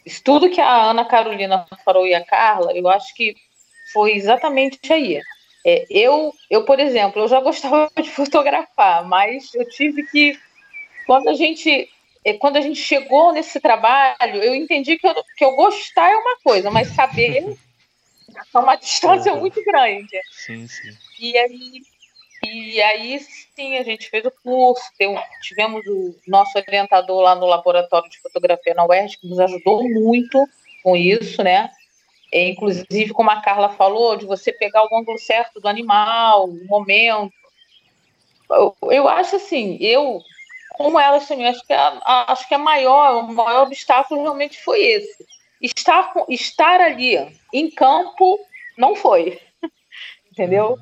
estudo 0.07 0.49
que 0.49 0.61
a 0.61 0.91
Ana 0.91 1.05
Carolina 1.05 1.67
falou 1.85 2.07
e 2.07 2.15
a 2.15 2.25
Carla, 2.25 2.73
eu 2.73 2.89
acho 2.89 3.15
que 3.15 3.37
foi 3.93 4.15
exatamente 4.15 4.91
aí. 4.91 5.21
É, 5.71 5.85
eu, 5.91 6.35
eu, 6.49 6.65
por 6.65 6.81
exemplo, 6.81 7.21
eu 7.21 7.29
já 7.29 7.41
gostava 7.41 7.91
de 8.03 8.09
fotografar, 8.09 9.07
mas 9.07 9.55
eu 9.55 9.69
tive 9.69 10.03
que, 10.07 10.39
quando 11.07 11.29
a 11.29 11.35
gente, 11.35 11.91
é, 12.25 12.33
quando 12.33 12.57
a 12.57 12.63
gente 12.63 12.81
chegou 12.81 13.35
nesse 13.35 13.61
trabalho, 13.61 14.43
eu 14.43 14.55
entendi 14.55 14.97
que 14.97 15.07
eu, 15.07 15.15
que 15.37 15.45
eu 15.45 15.55
gostar 15.57 16.11
é 16.11 16.17
uma 16.17 16.39
coisa, 16.43 16.71
mas 16.71 16.89
saber 16.89 17.45
é 18.55 18.59
uma 18.59 18.77
distância 18.77 19.35
muito 19.35 19.63
grande. 19.63 20.19
Sim, 20.31 20.67
sim. 20.67 20.97
E 21.21 21.37
aí, 21.37 21.83
e 22.47 22.81
aí 22.81 23.21
sim, 23.55 23.77
a 23.77 23.83
gente 23.83 24.09
fez 24.09 24.25
o 24.25 24.33
curso, 24.43 24.83
tivemos 25.43 25.87
o 25.87 26.15
nosso 26.27 26.57
orientador 26.57 27.21
lá 27.21 27.35
no 27.35 27.45
laboratório 27.45 28.09
de 28.09 28.19
fotografia 28.23 28.73
na 28.73 28.87
UERJ, 28.87 29.19
que 29.19 29.29
nos 29.29 29.39
ajudou 29.39 29.87
muito 29.87 30.49
com 30.83 30.97
isso, 30.97 31.43
né? 31.43 31.69
É, 32.33 32.49
inclusive, 32.49 33.13
como 33.13 33.31
a 33.31 33.41
Carla 33.41 33.71
falou, 33.71 34.17
de 34.17 34.27
você 34.27 34.53
pegar 34.53 34.85
o 34.85 34.97
ângulo 34.97 35.19
certo 35.19 35.61
do 35.61 35.69
animal, 35.69 36.45
o 36.45 36.67
momento. 36.67 37.33
Eu, 38.51 38.77
eu 38.91 39.09
acho 39.09 39.37
assim, 39.37 39.79
eu, 39.81 40.21
como 40.73 40.99
elas 40.99 41.27
também, 41.27 41.47
acho 41.47 41.67
que, 41.67 41.73
a, 41.73 42.25
acho 42.29 42.47
que 42.47 42.55
a 42.55 42.59
maior, 42.59 43.25
o 43.25 43.33
maior 43.33 43.67
obstáculo 43.67 44.23
realmente 44.23 44.63
foi 44.63 44.81
esse. 44.81 45.27
Estar, 45.61 46.13
estar 46.29 46.81
ali 46.81 47.17
em 47.53 47.71
campo 47.71 48.39
não 48.77 48.95
foi. 48.95 49.41
Entendeu? 50.31 50.79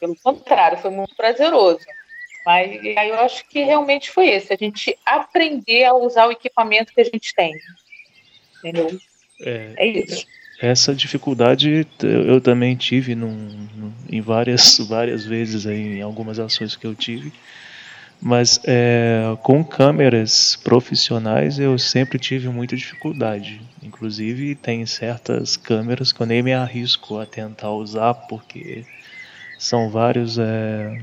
Pelo 0.00 0.16
contrário, 0.16 0.78
foi 0.78 0.90
muito 0.90 1.14
prazeroso. 1.14 1.80
Mas 2.44 2.78
aí 2.96 3.08
eu 3.08 3.18
acho 3.20 3.44
que 3.48 3.64
realmente 3.64 4.10
foi 4.10 4.28
esse, 4.28 4.52
a 4.52 4.56
gente 4.56 4.96
aprender 5.04 5.84
a 5.84 5.94
usar 5.94 6.28
o 6.28 6.32
equipamento 6.32 6.92
que 6.92 7.00
a 7.00 7.04
gente 7.04 7.34
tem. 7.34 7.56
Entendeu? 8.58 8.96
É, 9.40 9.74
é 9.76 9.86
isso. 9.86 10.26
Essa 10.58 10.94
dificuldade 10.94 11.86
eu 12.02 12.40
também 12.40 12.74
tive 12.76 13.14
num, 13.14 13.92
em 14.08 14.20
várias, 14.20 14.78
várias 14.88 15.24
vezes 15.24 15.66
aí, 15.66 15.98
em 15.98 16.02
algumas 16.02 16.38
ações 16.38 16.76
que 16.76 16.86
eu 16.86 16.94
tive. 16.94 17.32
Mas 18.20 18.58
é, 18.64 19.36
com 19.42 19.62
câmeras 19.62 20.56
profissionais 20.56 21.58
eu 21.58 21.78
sempre 21.78 22.18
tive 22.18 22.48
muita 22.48 22.74
dificuldade. 22.74 23.60
Inclusive 23.82 24.54
tem 24.54 24.86
certas 24.86 25.56
câmeras 25.56 26.12
que 26.12 26.20
eu 26.20 26.26
nem 26.26 26.42
me 26.42 26.54
arrisco 26.54 27.18
a 27.18 27.26
tentar 27.26 27.70
usar 27.72 28.14
porque 28.14 28.84
são 29.58 29.90
vários 29.90 30.38
é, 30.38 30.98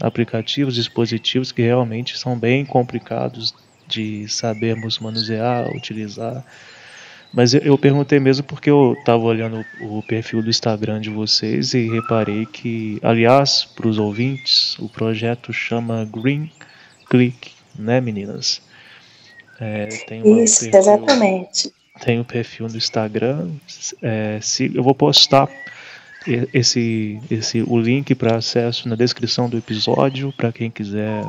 aplicativos, 0.00 0.74
dispositivos 0.74 1.52
que 1.52 1.62
realmente 1.62 2.18
são 2.18 2.38
bem 2.38 2.64
complicados 2.64 3.54
de 3.86 4.28
sabermos 4.28 4.98
manusear, 4.98 5.74
utilizar. 5.74 6.44
Mas 7.32 7.54
eu, 7.54 7.60
eu 7.60 7.78
perguntei 7.78 8.18
mesmo 8.18 8.44
porque 8.44 8.70
eu 8.70 8.94
estava 8.98 9.22
olhando 9.22 9.64
o, 9.80 9.98
o 9.98 10.02
perfil 10.02 10.42
do 10.42 10.50
Instagram 10.50 11.00
de 11.00 11.10
vocês 11.10 11.74
e 11.74 11.88
reparei 11.88 12.46
que, 12.46 12.98
aliás, 13.02 13.64
para 13.64 13.88
os 13.88 13.98
ouvintes, 13.98 14.78
o 14.78 14.88
projeto 14.88 15.52
chama 15.52 16.08
Green 16.10 16.50
Click, 17.08 17.52
né, 17.78 18.00
meninas? 18.00 18.62
É, 19.60 19.86
tem 20.06 20.20
Isso, 20.42 20.60
perfil, 20.60 20.80
exatamente. 20.80 21.72
Tem 22.00 22.18
o 22.18 22.22
um 22.22 22.24
perfil 22.24 22.68
no 22.68 22.76
Instagram. 22.76 23.50
É, 24.00 24.38
se, 24.40 24.70
eu 24.74 24.82
vou 24.82 24.94
postar 24.94 25.48
esse, 26.52 27.20
esse, 27.30 27.62
o 27.62 27.78
link 27.78 28.14
para 28.14 28.36
acesso 28.36 28.88
na 28.88 28.94
descrição 28.94 29.48
do 29.48 29.56
episódio 29.56 30.32
para 30.36 30.52
quem 30.52 30.70
quiser 30.70 31.24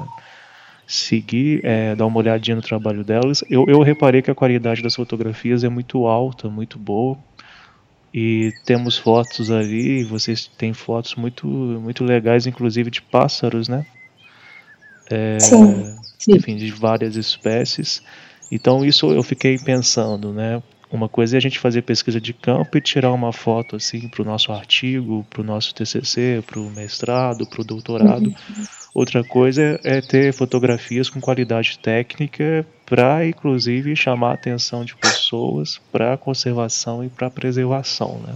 seguir, 0.90 1.64
é, 1.64 1.96
dar 1.96 2.08
uma 2.08 2.18
olhadinha 2.18 2.56
no 2.56 2.64
trabalho 2.64 3.04
delas. 3.04 3.44
Eu, 3.48 3.66
eu 3.68 3.82
reparei 3.84 4.24
que 4.24 4.32
a 4.32 4.36
qualidade 4.36 4.82
das 4.82 4.96
fotografias 4.96 5.64
é 5.64 5.70
muito 5.70 6.08
alta, 6.08 6.50
muito 6.50 6.80
boa. 6.80 7.16
E 8.12 8.52
temos 8.66 8.98
fotos 8.98 9.52
ali, 9.52 10.04
vocês 10.04 10.48
têm 10.48 10.74
fotos 10.74 11.14
muito, 11.14 11.48
muito 11.48 12.04
legais, 12.04 12.48
inclusive 12.48 12.90
de 12.90 13.04
pássaros, 13.04 13.68
né? 13.70 13.86
É, 15.12 15.38
sim, 15.40 15.96
sim. 16.18 16.36
Enfim, 16.36 16.56
de 16.56 16.72
várias 16.72 17.16
espécies. 17.16 18.02
Então 18.50 18.84
isso 18.84 19.12
eu 19.12 19.22
fiquei 19.22 19.60
pensando, 19.60 20.34
né? 20.34 20.62
Uma 20.92 21.08
coisa 21.08 21.36
é 21.36 21.38
a 21.38 21.42
gente 21.42 21.60
fazer 21.60 21.84
pesquisa 21.84 22.20
de 22.20 22.34
campo 22.34 22.78
e 22.78 22.82
tirar 22.82 23.12
uma 23.12 23.32
foto 23.32 23.76
assim 23.76 24.08
para 24.08 24.24
o 24.24 24.26
nosso 24.26 24.52
artigo, 24.52 25.26
para 25.30 25.42
o 25.42 25.44
nosso 25.44 25.74
TCC, 25.74 26.44
para 26.46 26.60
o 26.60 26.70
mestrado, 26.72 27.46
para 27.46 27.62
o 27.62 27.64
doutorado. 27.64 28.28
Uhum. 28.28 28.66
Outra 28.94 29.24
coisa 29.24 29.80
é 29.84 30.02
ter 30.02 30.34
fotografias 30.34 31.08
com 31.08 31.22
qualidade 31.22 31.78
técnica 31.78 32.66
para, 32.88 33.24
inclusive, 33.26 33.96
chamar 33.96 34.32
a 34.32 34.34
atenção 34.34 34.84
de 34.84 34.96
pessoas 34.96 35.80
para 35.92 36.18
conservação 36.18 37.04
e 37.04 37.10
para 37.10 37.30
preservação, 37.30 38.20
né? 38.26 38.36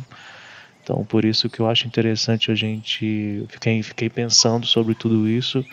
Então, 0.83 1.03
por 1.05 1.25
isso 1.25 1.50
que 1.50 1.60
eu 1.60 1.67
acho 1.67 1.88
interessante 1.88 2.51
a 2.51 2.55
gente 2.55 3.45
fiquei, 3.50 3.81
fiquei 3.81 4.10
pensando 4.10 4.67
sobre 4.67 4.93
tudo 4.93 5.27
isso 5.27 5.65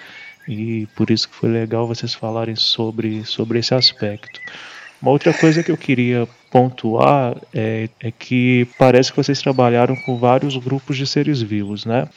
e 0.48 0.86
por 0.96 1.10
isso 1.10 1.28
que 1.28 1.34
foi 1.34 1.50
legal 1.50 1.86
vocês 1.86 2.14
falarem 2.14 2.56
sobre, 2.56 3.24
sobre 3.24 3.58
esse 3.58 3.74
aspecto. 3.74 4.40
Uma 5.00 5.12
outra 5.12 5.32
coisa 5.32 5.62
que 5.62 5.70
eu 5.70 5.76
queria 5.76 6.28
pontuar 6.50 7.36
é, 7.54 7.88
é 8.00 8.10
que 8.10 8.68
parece 8.78 9.10
que 9.10 9.16
vocês 9.16 9.40
trabalharam 9.40 9.96
com 10.04 10.18
vários 10.18 10.56
grupos 10.56 10.96
de 10.96 11.06
seres 11.06 11.40
vivos, 11.40 11.86
né? 11.86 12.08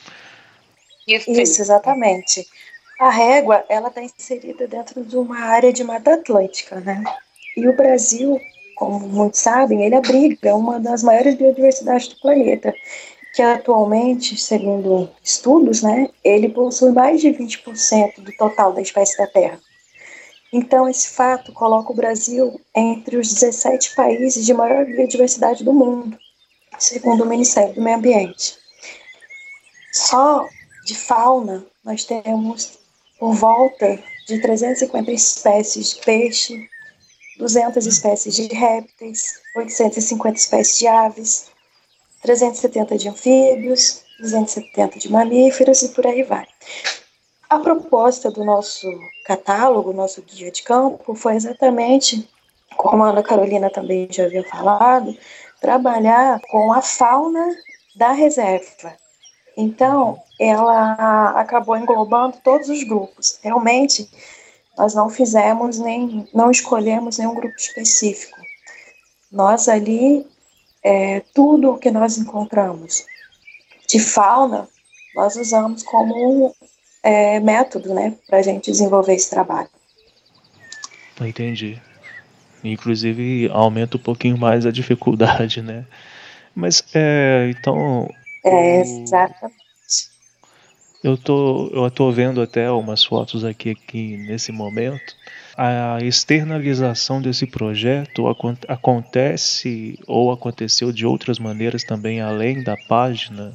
Isso, 1.07 1.61
exatamente. 1.61 2.45
A 2.99 3.09
régua, 3.09 3.63
ela 3.69 3.87
está 3.87 4.01
inserida 4.01 4.67
dentro 4.67 5.03
de 5.03 5.15
uma 5.15 5.39
área 5.39 5.71
de 5.71 5.83
Mata 5.83 6.13
Atlântica, 6.13 6.79
né? 6.79 7.03
E 7.55 7.67
o 7.67 7.75
Brasil, 7.75 8.39
como 8.75 8.99
muitos 8.99 9.39
sabem, 9.39 9.83
ele 9.83 9.95
abriga 9.95 10.55
uma 10.55 10.79
das 10.79 11.03
maiores 11.03 11.35
biodiversidades 11.35 12.07
do 12.07 12.19
planeta, 12.19 12.73
que 13.33 13.41
atualmente, 13.41 14.37
segundo 14.37 15.09
estudos, 15.23 15.81
né, 15.81 16.09
ele 16.23 16.49
possui 16.49 16.91
mais 16.91 17.19
de 17.19 17.29
20% 17.29 18.21
do 18.21 18.31
total 18.37 18.73
da 18.73 18.81
espécie 18.81 19.17
da 19.17 19.27
Terra. 19.27 19.59
Então, 20.55 20.88
esse 20.88 21.07
fato 21.07 21.51
coloca 21.51 21.91
o 21.91 21.95
Brasil 21.95 22.62
entre 22.75 23.17
os 23.17 23.33
17 23.33 23.95
países 23.95 24.45
de 24.45 24.53
maior 24.53 24.86
biodiversidade 24.86 25.63
do 25.63 25.74
mundo, 25.74 26.15
segundo 26.77 27.24
o 27.24 27.27
Ministério 27.27 27.74
do 27.74 27.81
Meio 27.81 27.98
Ambiente. 27.98 28.55
Só 29.91 30.48
de 30.86 30.93
fauna, 30.93 31.65
nós 31.83 32.05
temos 32.05 32.77
por 33.19 33.33
volta 33.33 34.00
de 34.27 34.39
350 34.39 35.12
espécies 35.12 35.95
de 35.95 36.01
peixe, 36.01 36.69
200 37.39 37.88
espécies 37.88 38.36
de 38.36 38.48
répteis, 38.53 39.33
850 39.55 40.38
espécies 40.38 40.77
de 40.77 40.88
aves, 40.88 41.45
370 42.22 42.95
de 43.00 43.10
anfíbios, 43.10 44.03
270 44.19 45.00
de 45.00 45.12
mamíferos 45.12 45.81
e 45.81 45.89
por 45.89 46.05
aí 46.05 46.22
vai. 46.22 46.48
A 47.53 47.60
proposta 47.60 48.31
do 48.31 48.43
nosso 48.43 48.89
catálogo, 49.25 49.93
nosso 49.93 50.24
guia 50.24 50.50
de 50.50 50.63
campo, 50.63 51.13
foi 51.13 51.36
exatamente, 51.36 52.27
como 52.75 53.03
a 53.03 53.10
Ana 53.10 53.22
Carolina 53.22 53.69
também 53.69 54.07
já 54.10 54.25
havia 54.25 54.43
falado, 54.43 55.15
trabalhar 55.62 56.41
com 56.50 56.74
a 56.74 56.81
fauna 56.81 57.55
da 57.95 58.12
reserva. 58.12 58.98
Então, 59.55 60.19
ela 60.39 61.29
acabou 61.39 61.77
englobando 61.77 62.38
todos 62.43 62.69
os 62.69 62.83
grupos. 62.83 63.38
Realmente, 63.43 64.10
nós 64.75 64.95
não 64.95 65.07
fizemos 65.07 65.77
nem, 65.77 66.27
não 66.33 66.50
escolhemos 66.50 67.19
nenhum 67.19 67.36
grupo 67.36 67.55
específico. 67.55 68.36
Nós 69.31 69.69
ali, 69.69 70.25
é, 70.81 71.19
tudo 71.36 71.74
o 71.74 71.77
que 71.77 71.91
nós 71.91 72.17
encontramos 72.17 73.05
de 73.88 74.00
fauna, 74.00 74.67
nós 75.15 75.36
usamos 75.36 75.83
como 75.83 76.51
é, 77.03 77.39
método, 77.39 77.93
né, 77.93 78.15
para 78.27 78.39
a 78.39 78.41
gente 78.41 78.72
desenvolver 78.72 79.13
esse 79.13 79.29
trabalho. 79.29 79.69
Entendi. 81.22 81.79
Inclusive 82.63 83.50
aumenta 83.51 83.98
um 83.98 84.00
pouquinho 84.00 84.38
mais 84.38 84.65
a 84.65 84.72
dificuldade, 84.72 85.62
né? 85.62 85.86
Mas 86.55 86.83
é, 86.93 87.51
então. 87.51 88.10
É, 88.43 88.81
exatamente. 88.81 89.63
Eu 91.03 91.17
tô, 91.17 91.69
eu 91.74 91.91
tô 91.91 92.10
vendo 92.12 92.41
até 92.41 92.72
umas 92.72 93.03
fotos 93.03 93.43
aqui, 93.43 93.72
aqui 93.72 94.15
nesse 94.15 94.53
momento. 94.53 95.13
A 95.55 96.00
externalização 96.01 97.22
desse 97.22 97.45
projeto 97.45 98.25
acontece 98.67 100.00
ou 100.07 100.31
aconteceu 100.31 100.91
de 100.91 101.05
outras 101.05 101.38
maneiras 101.38 101.83
também 101.83 102.22
além 102.22 102.63
da 102.63 102.75
página 102.88 103.53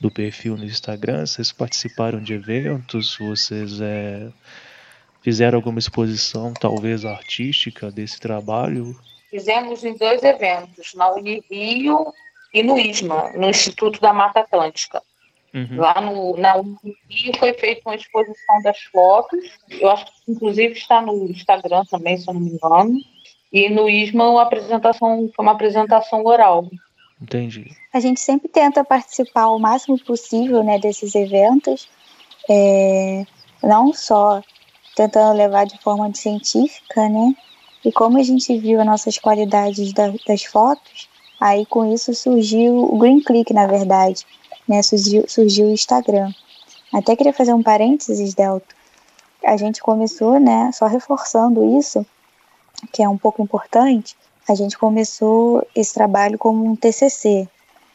do 0.00 0.10
perfil 0.10 0.56
no 0.56 0.64
Instagram? 0.64 1.26
Vocês 1.26 1.52
participaram 1.52 2.20
de 2.20 2.34
eventos? 2.34 3.16
Vocês 3.18 3.80
é, 3.80 4.28
fizeram 5.22 5.58
alguma 5.58 5.78
exposição, 5.78 6.52
talvez 6.54 7.04
artística, 7.04 7.90
desse 7.90 8.20
trabalho? 8.20 8.98
Fizemos 9.30 9.84
em 9.84 9.96
dois 9.96 10.22
eventos, 10.22 10.94
na 10.94 11.10
Unirio 11.10 12.12
e 12.54 12.62
no 12.62 12.78
ISMA, 12.78 13.32
no 13.34 13.50
Instituto 13.50 14.00
da 14.00 14.12
Mata 14.12 14.40
Atlântica. 14.40 15.02
Uhum. 15.52 15.76
Lá 15.76 16.00
no, 16.00 16.36
na 16.36 16.54
Rio 17.08 17.36
foi 17.38 17.54
feita 17.54 17.82
uma 17.88 17.96
exposição 17.96 18.62
das 18.62 18.78
fotos, 18.84 19.44
eu 19.70 19.90
acho 19.90 20.04
que 20.06 20.32
inclusive 20.32 20.74
está 20.74 21.00
no 21.00 21.24
Instagram 21.30 21.84
também, 21.90 22.16
se 22.16 22.28
eu 22.28 22.34
não 22.34 22.40
me 22.40 22.50
engano. 22.50 22.98
E 23.50 23.68
no 23.70 23.88
ISMA 23.88 24.28
uma 24.28 24.42
apresentação, 24.42 25.30
foi 25.34 25.44
uma 25.44 25.52
apresentação 25.52 26.24
oral. 26.24 26.68
Entendi. 27.20 27.76
A 27.92 28.00
gente 28.00 28.20
sempre 28.20 28.48
tenta 28.48 28.84
participar 28.84 29.48
o 29.48 29.58
máximo 29.58 29.98
possível 29.98 30.62
né, 30.62 30.78
desses 30.78 31.14
eventos, 31.14 31.88
é, 32.48 33.24
não 33.62 33.92
só 33.92 34.42
tentando 34.94 35.36
levar 35.36 35.64
de 35.64 35.78
forma 35.82 36.12
científica, 36.14 37.08
né? 37.08 37.34
E 37.84 37.92
como 37.92 38.18
a 38.18 38.22
gente 38.22 38.56
viu 38.58 38.80
as 38.80 38.86
nossas 38.86 39.18
qualidades 39.18 39.92
da, 39.92 40.12
das 40.26 40.44
fotos, 40.44 41.08
aí 41.40 41.64
com 41.66 41.92
isso 41.92 42.14
surgiu 42.14 42.84
o 42.84 42.98
Green 42.98 43.20
Click, 43.20 43.52
na 43.52 43.66
verdade, 43.66 44.26
né, 44.66 44.82
surgiu, 44.82 45.24
surgiu 45.28 45.66
o 45.68 45.72
Instagram. 45.72 46.32
Até 46.92 47.14
queria 47.14 47.32
fazer 47.32 47.52
um 47.52 47.62
parênteses, 47.62 48.34
Delta. 48.34 48.74
A 49.44 49.56
gente 49.56 49.80
começou, 49.80 50.40
né, 50.40 50.70
só 50.72 50.86
reforçando 50.86 51.78
isso, 51.78 52.04
que 52.92 53.02
é 53.02 53.08
um 53.08 53.16
pouco 53.16 53.42
importante, 53.42 54.16
a 54.48 54.54
gente 54.54 54.78
começou 54.78 55.66
esse 55.74 55.92
trabalho 55.94 56.38
como 56.38 56.64
um 56.64 56.74
TCC, 56.74 57.48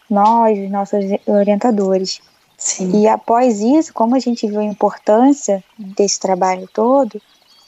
nós, 0.10 0.70
nossos 0.70 1.04
orientadores. 1.28 2.22
Sim. 2.58 3.02
E 3.02 3.08
após 3.08 3.60
isso, 3.60 3.94
como 3.94 4.16
a 4.16 4.20
gente 4.20 4.48
viu 4.48 4.60
a 4.60 4.64
importância 4.64 5.64
desse 5.78 6.20
trabalho 6.20 6.70
todo, 6.72 7.22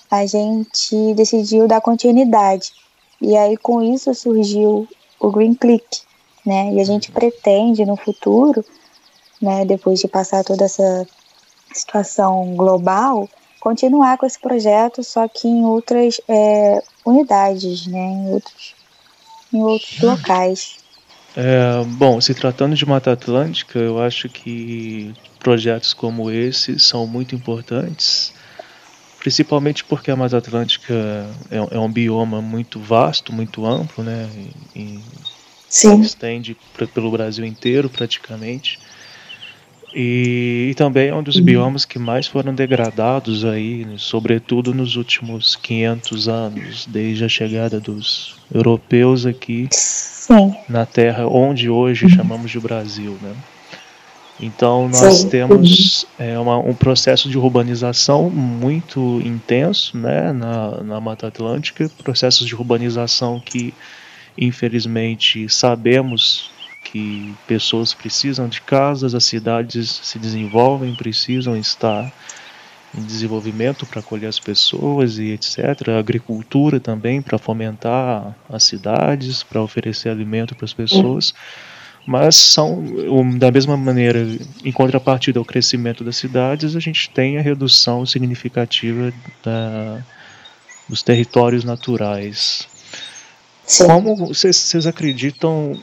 a 0.10 0.26
gente 0.26 1.14
decidiu 1.16 1.68
dar 1.68 1.82
continuidade. 1.82 2.72
E 3.20 3.36
aí 3.36 3.58
com 3.58 3.82
isso 3.82 4.14
surgiu 4.14 4.88
o 5.20 5.32
Green 5.32 5.56
Click, 5.56 6.02
né? 6.46 6.74
E 6.74 6.80
a 6.80 6.84
gente 6.84 7.12
pretende 7.12 7.86
no 7.86 7.96
futuro 7.96 8.64
né, 9.42 9.66
depois 9.66 10.00
de 10.00 10.08
passar 10.08 10.44
toda 10.44 10.66
essa 10.66 11.08
situação 11.74 12.56
global, 12.56 13.30
continuar 13.60 14.18
com 14.18 14.26
esse 14.26 14.40
projeto, 14.40 15.04
só 15.04 15.28
que 15.28 15.48
em 15.48 15.66
outras 15.66 16.22
é, 16.28 16.82
unidades, 17.06 17.86
né, 17.88 18.00
em 18.00 18.34
outros, 18.34 18.76
em 19.56 19.64
outros 19.64 20.00
locais. 20.02 20.78
É, 21.36 21.84
bom, 21.98 22.22
se 22.22 22.34
tratando 22.34 22.76
de 22.76 22.86
Mata 22.86 23.12
Atlântica, 23.12 23.78
eu 23.78 24.02
acho 24.02 24.30
que 24.30 25.14
projetos 25.40 25.94
como 25.94 26.32
esse 26.32 26.80
são 26.80 27.06
muito 27.06 27.36
importantes, 27.36 28.34
principalmente 29.20 29.84
porque 29.84 30.10
a 30.10 30.16
Mata 30.16 30.38
Atlântica 30.38 30.94
é, 31.52 31.76
é 31.76 31.80
um 31.80 31.92
bioma 31.92 32.42
muito 32.42 32.80
vasto, 32.80 33.34
muito 33.34 33.66
amplo, 33.66 34.04
né? 34.04 34.30
E, 34.76 35.00
Sim. 35.68 36.00
estende 36.00 36.56
pra, 36.74 36.88
pelo 36.88 37.12
Brasil 37.12 37.44
inteiro 37.44 37.90
praticamente. 37.90 38.80
E, 39.96 40.68
e, 40.72 40.76
também 40.76 41.08
é 41.08 41.16
um 41.16 41.24
dos 41.24 41.38
uhum. 41.38 41.44
biomas 41.44 41.86
que 41.86 41.98
mais 41.98 42.28
foram 42.28 42.54
degradados 42.54 43.46
aí, 43.46 43.88
sobretudo 43.98 44.74
nos 44.74 44.98
últimos 44.98 45.56
500 45.56 46.28
anos, 46.28 46.86
desde 46.86 47.24
a 47.24 47.30
chegada 47.30 47.80
dos 47.80 48.36
europeus 48.54 49.26
aqui 49.26 49.70
Sim. 49.72 50.54
na 50.68 50.86
Terra, 50.86 51.26
onde 51.26 51.70
hoje 51.70 52.10
chamamos 52.10 52.52
de 52.52 52.60
Brasil, 52.60 53.18
né? 53.22 53.34
Então 54.38 54.90
nós 54.90 55.20
Sim. 55.20 55.30
temos 55.30 56.06
é, 56.20 56.38
uma, 56.38 56.58
um 56.58 56.74
processo 56.74 57.30
de 57.30 57.38
urbanização 57.38 58.30
muito 58.30 59.22
intenso, 59.24 59.98
né, 59.98 60.34
na, 60.34 60.84
na 60.84 61.00
Mata 61.00 61.28
Atlântica, 61.28 61.90
processos 62.04 62.46
de 62.46 62.54
urbanização 62.54 63.40
que 63.40 63.74
infelizmente 64.38 65.48
sabemos 65.48 66.52
que 66.86 67.34
pessoas 67.48 67.94
precisam 67.94 68.48
de 68.48 68.62
casas, 68.62 69.16
as 69.16 69.26
cidades 69.26 70.00
se 70.04 70.20
desenvolvem, 70.20 70.96
precisam 70.96 71.58
estar 71.58 72.14
em 72.98 73.02
desenvolvimento 73.04 73.86
para 73.86 74.00
acolher 74.00 74.28
as 74.28 74.40
pessoas 74.40 75.18
e 75.18 75.32
etc. 75.32 75.90
A 75.90 76.00
agricultura 76.00 76.80
também 76.80 77.22
para 77.22 77.38
fomentar 77.38 78.36
as 78.48 78.64
cidades, 78.64 79.44
para 79.44 79.62
oferecer 79.62 80.10
alimento 80.10 80.56
para 80.56 80.66
as 80.66 80.74
pessoas. 80.74 81.34
Mas 82.08 82.36
são 82.36 82.84
da 83.38 83.52
mesma 83.52 83.76
maneira, 83.76 84.20
em 84.64 84.72
contrapartida 84.72 85.40
ao 85.40 85.44
crescimento 85.44 86.04
das 86.04 86.16
cidades, 86.16 86.76
a 86.76 86.80
gente 86.80 87.10
tem 87.10 87.38
a 87.40 87.42
redução 87.42 88.06
significativa 88.06 89.12
da, 89.44 90.02
dos 90.88 91.02
territórios 91.02 91.64
naturais. 91.64 92.68
Sim. 93.66 93.88
Como 93.88 94.16
vocês 94.28 94.86
acreditam 94.86 95.82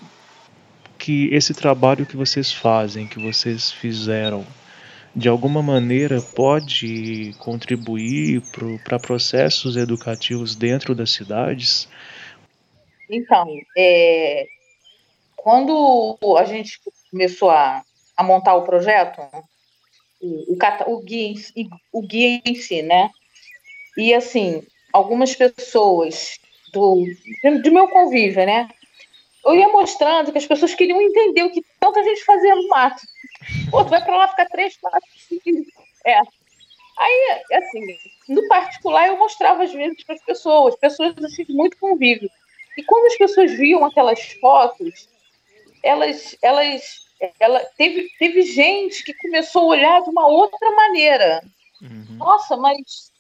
que 1.03 1.29
esse 1.35 1.53
trabalho 1.53 2.07
que 2.07 2.17
vocês 2.17 2.53
fazem, 2.53 3.09
que 3.09 3.19
vocês 3.19 3.73
fizeram, 3.73 4.47
de 5.17 5.29
alguma 5.29 5.61
maneira 5.61 6.23
pode 6.23 7.35
contribuir 7.41 8.41
para 8.85 9.01
processos 9.01 9.77
educativos 9.77 10.55
dentro 10.55 10.95
das 10.95 11.11
cidades? 11.11 11.89
Então, 13.11 13.49
é, 13.77 14.47
quando 15.37 16.17
a 16.39 16.45
gente 16.45 16.79
começou 17.11 17.51
a, 17.51 17.83
a 18.17 18.23
montar 18.23 18.55
o 18.55 18.63
projeto, 18.63 19.23
o, 20.21 20.57
o, 20.87 21.03
guia, 21.03 21.35
o 21.93 22.01
guia 22.01 22.41
em 22.47 22.55
si, 22.55 22.81
né? 22.81 23.11
E 23.99 24.15
assim, 24.15 24.63
algumas 24.93 25.35
pessoas 25.35 26.39
do, 26.73 27.05
do 27.65 27.73
meu 27.73 27.89
convívio, 27.89 28.47
né? 28.47 28.69
Eu 29.45 29.55
ia 29.55 29.69
mostrando 29.69 30.31
que 30.31 30.39
as 30.39 30.47
pessoas 30.47 30.75
queriam 30.75 31.01
entender 31.01 31.43
o 31.43 31.51
que 31.51 31.65
tanta 31.81 32.03
gente 32.05 32.25
fazia 32.25 32.55
no 32.55 32.69
mato. 32.69 33.03
Pô, 33.71 33.85
tu 33.85 33.91
vai 33.91 34.03
para 34.03 34.17
lá 34.17 34.29
ficar 34.29 34.47
três, 34.47 34.77
quatro, 34.77 35.09
cinco. 35.17 35.71
É. 36.07 36.19
Aí, 36.99 37.43
assim, 37.53 37.81
no 38.29 38.47
particular, 38.49 39.09
eu 39.09 39.19
mostrava 39.19 39.65
às 39.65 39.73
vezes 39.73 40.05
para 40.05 40.15
as 40.15 40.25
pessoas, 40.25 40.77
pessoas 40.77 41.15
assim, 41.25 41.45
de 41.45 41.53
muito 41.53 41.77
convívio. 41.79 42.31
E 42.77 42.83
quando 42.85 43.07
as 43.07 43.17
pessoas 43.17 43.53
viam 43.53 43.85
aquelas 43.85 44.21
fotos, 44.35 45.09
elas, 45.83 46.37
elas, 46.41 47.07
ela 47.41 47.61
teve, 47.77 48.09
teve 48.19 48.43
gente 48.43 49.03
que 49.03 49.15
começou 49.15 49.63
a 49.63 49.77
olhar 49.77 50.03
de 50.03 50.11
uma 50.11 50.29
outra 50.29 50.71
maneira. 50.71 51.43
Uhum. 51.81 52.17
Nossa, 52.17 52.57
mas 52.57 53.11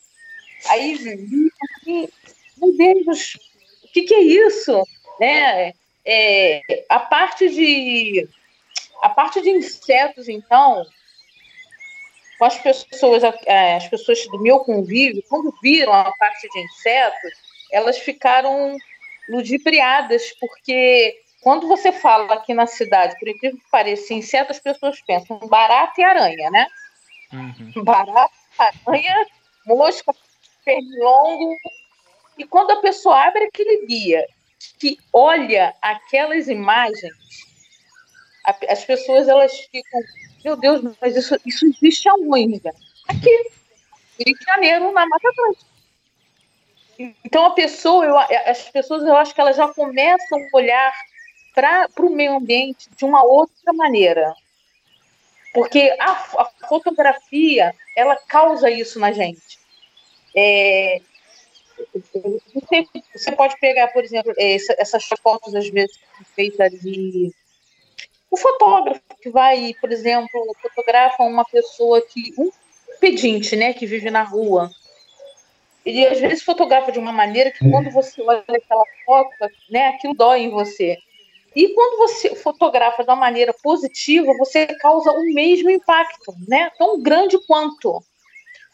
aí, 0.68 0.94
assim, 0.94 2.08
meu 2.56 2.76
Deus, 2.76 3.34
o 3.82 3.88
que, 3.88 4.02
que 4.02 4.14
é 4.14 4.22
isso? 4.22 4.80
Né? 5.18 5.74
É, 6.04 6.60
a 6.88 6.98
parte 6.98 7.48
de 7.48 8.28
a 9.02 9.08
parte 9.08 9.40
de 9.40 9.50
insetos, 9.50 10.28
então, 10.28 10.86
as 12.40 12.58
pessoas, 12.58 13.22
é, 13.46 13.76
as 13.76 13.88
pessoas 13.88 14.24
do 14.26 14.40
meu 14.40 14.60
convívio, 14.60 15.22
quando 15.28 15.52
viram 15.60 15.92
a 15.92 16.12
parte 16.12 16.48
de 16.48 16.60
insetos, 16.60 17.32
elas 17.72 17.98
ficaram 17.98 18.76
ludibriadas, 19.28 20.32
porque 20.38 21.20
quando 21.42 21.66
você 21.66 21.90
fala 21.90 22.34
aqui 22.34 22.54
na 22.54 22.66
cidade, 22.66 23.18
por 23.18 23.28
incrível 23.28 23.58
que 23.58 23.70
pareça, 23.70 24.14
inseto, 24.14 24.52
as 24.52 24.60
pessoas 24.60 25.00
pensam 25.02 25.38
barata 25.48 26.00
e 26.00 26.04
aranha, 26.04 26.50
né? 26.50 26.66
Uhum. 27.32 27.84
Barata, 27.84 28.30
aranha, 28.58 29.26
mosca, 29.66 30.14
pernilongo. 30.64 31.56
E 32.38 32.44
quando 32.44 32.70
a 32.72 32.80
pessoa 32.80 33.26
abre 33.26 33.44
aquele 33.44 33.86
guia 33.86 34.26
que 34.78 34.98
olha 35.12 35.74
aquelas 35.80 36.48
imagens, 36.48 37.12
as 38.68 38.84
pessoas 38.84 39.28
elas 39.28 39.52
ficam, 39.70 40.00
meu 40.44 40.56
Deus, 40.56 40.96
mas 41.00 41.16
isso, 41.16 41.36
isso 41.46 41.66
existe 41.66 42.08
aonde? 42.08 42.60
Aqui, 43.08 43.50
Rio 44.18 44.38
de 44.38 44.44
Janeiro, 44.44 44.92
na 44.92 45.06
Mata 45.06 45.28
Atlântica. 45.28 45.72
Então 47.24 47.46
a 47.46 47.50
pessoa, 47.50 48.04
eu, 48.04 48.18
as 48.18 48.68
pessoas, 48.68 49.02
eu 49.02 49.16
acho 49.16 49.34
que 49.34 49.40
elas 49.40 49.56
já 49.56 49.68
começam 49.68 50.38
a 50.38 50.56
olhar 50.56 50.92
para 51.54 51.88
o 52.00 52.10
meio 52.10 52.36
ambiente 52.36 52.88
de 52.96 53.04
uma 53.04 53.24
outra 53.24 53.72
maneira. 53.72 54.34
Porque 55.52 55.94
a, 56.00 56.10
a, 56.12 56.50
fotografia, 56.68 57.74
ela 57.96 58.16
causa 58.16 58.70
isso 58.70 58.98
na 58.98 59.12
gente. 59.12 59.58
É, 60.34 61.00
você, 63.14 63.32
pode 63.32 63.58
pegar, 63.60 63.88
por 63.88 64.02
exemplo, 64.02 64.32
essa, 64.36 64.74
essas 64.78 65.04
fotos, 65.22 65.54
às 65.54 65.68
vezes, 65.68 65.98
feitas 66.34 66.72
de. 66.72 67.32
O 68.30 68.36
fotógrafo 68.36 69.02
que 69.20 69.30
vai, 69.30 69.74
por 69.80 69.92
exemplo, 69.92 70.56
fotografa 70.60 71.22
uma 71.22 71.44
pessoa 71.44 72.00
que. 72.00 72.32
um 72.38 72.50
pedinte, 73.00 73.56
né, 73.56 73.72
que 73.72 73.86
vive 73.86 74.10
na 74.10 74.22
rua. 74.22 74.70
Ele 75.84 76.06
às 76.06 76.20
vezes 76.20 76.44
fotografa 76.44 76.92
de 76.92 76.98
uma 77.00 77.12
maneira 77.12 77.50
que 77.50 77.68
quando 77.68 77.90
você 77.90 78.22
olha 78.22 78.44
aquela 78.48 78.84
foto, 79.04 79.30
né, 79.68 79.88
aquilo 79.88 80.14
dói 80.14 80.42
em 80.42 80.50
você. 80.50 80.96
E 81.54 81.68
quando 81.74 81.98
você 81.98 82.34
fotografa 82.34 83.02
de 83.02 83.10
uma 83.10 83.16
maneira 83.16 83.52
positiva, 83.62 84.32
você 84.38 84.66
causa 84.78 85.10
o 85.10 85.34
mesmo 85.34 85.68
impacto, 85.68 86.32
né? 86.48 86.70
Tão 86.78 87.02
grande 87.02 87.38
quanto. 87.46 88.02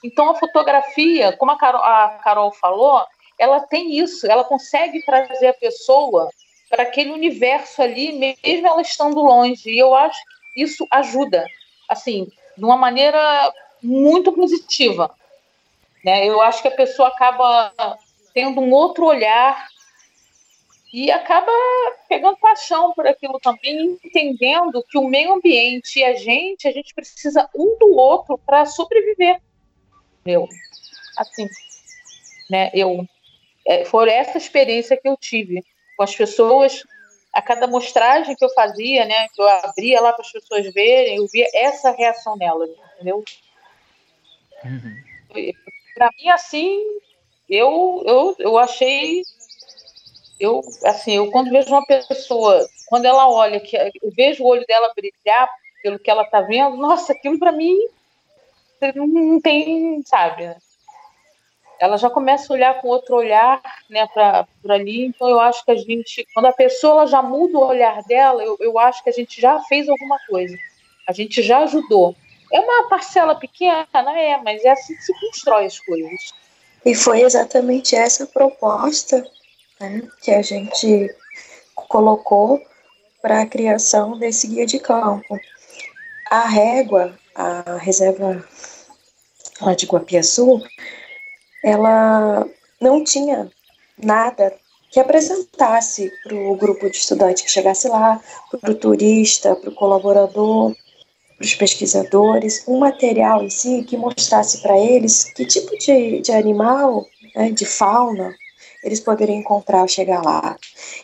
Então 0.04 0.30
a 0.30 0.34
fotografia, 0.34 1.32
como 1.37 1.52
a 1.52 1.58
Carol, 1.58 1.82
a 1.82 2.08
Carol 2.22 2.52
falou, 2.52 3.04
ela 3.38 3.61
tem 3.61 3.98
isso, 3.98 4.30
ela 4.30 4.44
consegue 4.44 5.02
trazer 5.04 5.48
a 5.48 5.54
pessoa 5.54 6.28
para 6.68 6.82
aquele 6.82 7.11
universo 7.11 7.80
ali, 7.82 8.12
mesmo 8.12 8.66
ela 8.66 8.82
estando 8.82 9.20
longe. 9.20 9.70
E 9.70 9.78
eu 9.78 9.94
acho 9.94 10.18
que 10.52 10.62
isso 10.62 10.87
ajuda, 10.90 11.46
assim, 11.88 12.30
de 12.56 12.64
uma 12.64 12.76
maneira 12.76 13.52
muito 13.82 14.32
positiva. 14.32 15.11
Né? 16.04 16.26
Eu 16.26 16.40
acho 16.40 16.62
que 16.62 16.68
a 16.68 16.72
pessoa 16.72 17.08
acaba 17.08 17.72
tendo 18.34 18.61
um 18.61 18.72
outro 18.72 19.06
olhar 19.06 19.66
e 20.92 21.11
acaba 21.11 21.52
pegando 22.08 22.38
paixão 22.38 22.92
por 22.92 23.06
aquilo 23.06 23.38
também, 23.40 23.98
entendendo 24.02 24.82
que 24.88 24.96
o 24.96 25.06
meio 25.06 25.34
ambiente 25.34 25.98
e 25.98 26.04
a 26.04 26.14
gente, 26.14 26.66
a 26.66 26.72
gente 26.72 26.94
precisa 26.94 27.48
um 27.54 27.76
do 27.78 27.94
outro 27.94 28.38
para 28.38 28.64
sobreviver. 28.64 29.40
Eu, 30.24 30.48
assim, 31.16 31.48
né? 32.50 32.70
Eu 32.74 33.07
é, 33.66 33.85
foi 33.85 34.09
essa 34.11 34.38
experiência 34.38 34.96
que 34.96 35.09
eu 35.09 35.16
tive 35.16 35.62
com 35.96 36.02
as 36.02 36.16
pessoas. 36.16 36.83
A 37.31 37.42
cada 37.42 37.66
mostragem 37.66 38.35
que 38.35 38.44
eu 38.44 38.48
fazia, 38.50 39.04
né, 39.04 39.28
que 39.28 39.40
eu 39.40 39.46
abria 39.46 40.00
lá 40.00 40.12
para 40.12 40.24
as 40.24 40.33
pessoas 40.33 40.72
verem, 40.72 41.16
eu 41.16 41.26
via 41.28 41.46
essa 41.52 41.90
reação 41.90 42.37
nelas, 42.37 42.70
entendeu? 42.94 43.22
Uhum. 44.64 45.52
Para 45.94 46.11
mim, 46.18 46.31
assim, 46.31 46.83
eu, 47.48 48.02
eu, 48.07 48.37
eu 48.38 48.59
achei 48.59 49.22
eu 50.40 50.62
assim, 50.85 51.16
eu 51.16 51.31
quando 51.31 51.50
vejo 51.50 51.68
uma 51.68 51.85
pessoa, 51.85 52.66
quando 52.87 53.04
ela 53.04 53.28
olha 53.28 53.61
que 53.61 53.76
eu 53.76 54.11
vejo 54.16 54.42
o 54.42 54.46
olho 54.46 54.64
dela 54.66 54.92
brilhar 54.94 55.48
pelo 55.83 55.98
que 55.98 56.11
ela 56.11 56.22
está 56.22 56.40
vendo, 56.40 56.76
nossa, 56.76 57.12
aquilo 57.12 57.38
para 57.38 57.52
mim 57.52 57.76
não 58.94 59.40
tem, 59.40 60.02
sabe? 60.04 60.54
Ela 61.80 61.96
já 61.96 62.10
começa 62.10 62.52
a 62.52 62.56
olhar 62.56 62.80
com 62.80 62.88
outro 62.88 63.14
olhar, 63.14 63.62
né, 63.88 64.06
para 64.08 64.46
ali. 64.68 65.06
Então 65.06 65.28
eu 65.28 65.38
acho 65.38 65.64
que 65.64 65.70
a 65.70 65.76
gente, 65.76 66.26
quando 66.34 66.46
a 66.46 66.52
pessoa 66.52 67.06
já 67.06 67.22
muda 67.22 67.56
o 67.56 67.66
olhar 67.66 68.02
dela, 68.04 68.42
eu, 68.42 68.56
eu 68.60 68.78
acho 68.78 69.02
que 69.02 69.10
a 69.10 69.12
gente 69.12 69.40
já 69.40 69.60
fez 69.62 69.88
alguma 69.88 70.18
coisa. 70.28 70.56
A 71.06 71.12
gente 71.12 71.40
já 71.42 71.58
ajudou. 71.58 72.16
É 72.52 72.60
uma 72.60 72.88
parcela 72.88 73.34
pequena, 73.34 73.86
é, 74.16 74.38
mas 74.38 74.64
é 74.64 74.70
assim 74.70 74.94
que 74.94 75.02
se 75.02 75.20
constrói 75.20 75.66
as 75.66 75.78
coisas. 75.78 76.32
E 76.84 76.94
foi 76.94 77.22
exatamente 77.22 77.94
essa 77.94 78.26
proposta 78.26 79.24
né, 79.80 80.02
que 80.22 80.30
a 80.30 80.42
gente 80.42 81.14
colocou 81.74 82.60
para 83.20 83.42
a 83.42 83.46
criação 83.46 84.18
desse 84.18 84.48
guia 84.48 84.66
de 84.66 84.78
campo. 84.78 85.38
A 86.30 86.46
régua, 86.46 87.18
a 87.38 87.77
reserva 87.77 88.44
lá 89.61 89.74
de 89.74 89.87
Guapiaçu, 89.87 90.61
ela 91.64 92.44
não 92.81 93.05
tinha 93.05 93.48
nada 93.96 94.53
que 94.90 94.98
apresentasse 94.98 96.11
para 96.24 96.35
o 96.35 96.57
grupo 96.57 96.90
de 96.90 96.96
estudantes 96.96 97.42
que 97.42 97.51
chegasse 97.51 97.88
lá, 97.88 98.20
para 98.61 98.72
o 98.72 98.74
turista, 98.74 99.55
para 99.55 99.70
o 99.70 99.74
colaborador, 99.74 100.74
para 101.37 101.44
os 101.44 101.55
pesquisadores, 101.55 102.64
um 102.66 102.79
material 102.79 103.44
em 103.44 103.51
si 103.51 103.85
que 103.85 103.96
mostrasse 103.96 104.61
para 104.61 104.77
eles 104.77 105.24
que 105.24 105.44
tipo 105.44 105.79
de, 105.79 106.20
de 106.20 106.33
animal, 106.33 107.07
né, 107.37 107.53
de 107.53 107.64
fauna, 107.64 108.35
eles 108.83 108.98
poderiam 108.98 109.38
encontrar 109.38 109.81
ao 109.81 109.88
chegar 109.88 110.22
lá. 110.24 110.57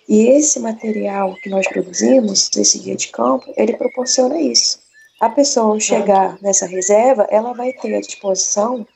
E 0.09 0.29
esse 0.29 0.59
material 0.59 1.35
que 1.37 1.49
nós 1.49 1.69
produzimos, 1.69 2.51
esse 2.57 2.79
guia 2.79 2.97
de 2.97 3.09
campo, 3.09 3.53
ele 3.57 3.77
proporciona 3.77 4.41
isso. 4.41 4.84
A 5.25 5.31
pessoa 5.31 5.81
chegar 5.81 6.37
nessa 6.43 6.67
reserva, 6.67 7.27
ela 7.31 7.55
vai 7.55 7.73
ter 7.73 7.95
à 7.95 8.01
disposição 8.03 8.87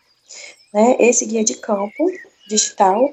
né, 0.75 0.95
esse 0.99 1.25
guia 1.25 1.43
de 1.43 1.55
campo 1.55 2.05
digital 2.47 3.11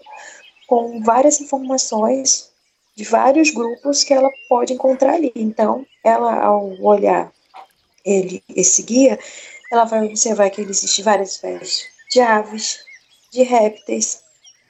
com 0.67 1.01
várias 1.01 1.39
informações 1.39 2.51
de 2.93 3.06
vários 3.06 3.51
grupos 3.51 4.04
que 4.04 4.13
ela 4.13 4.30
pode 4.49 4.73
encontrar 4.73 5.13
ali. 5.13 5.32
Então, 5.34 5.86
ela 6.04 6.43
ao 6.43 6.78
olhar 6.82 7.32
ele 8.04 8.43
esse 8.54 8.84
guia, 8.84 9.17
ela 9.71 9.86
vai 9.86 10.06
observar 10.06 10.49
que 10.49 10.60
existem 10.60 11.06
várias 11.06 11.32
espécies 11.32 11.86
de 12.12 12.19
aves, 12.19 12.80
de 13.32 13.43
répteis, 13.43 14.23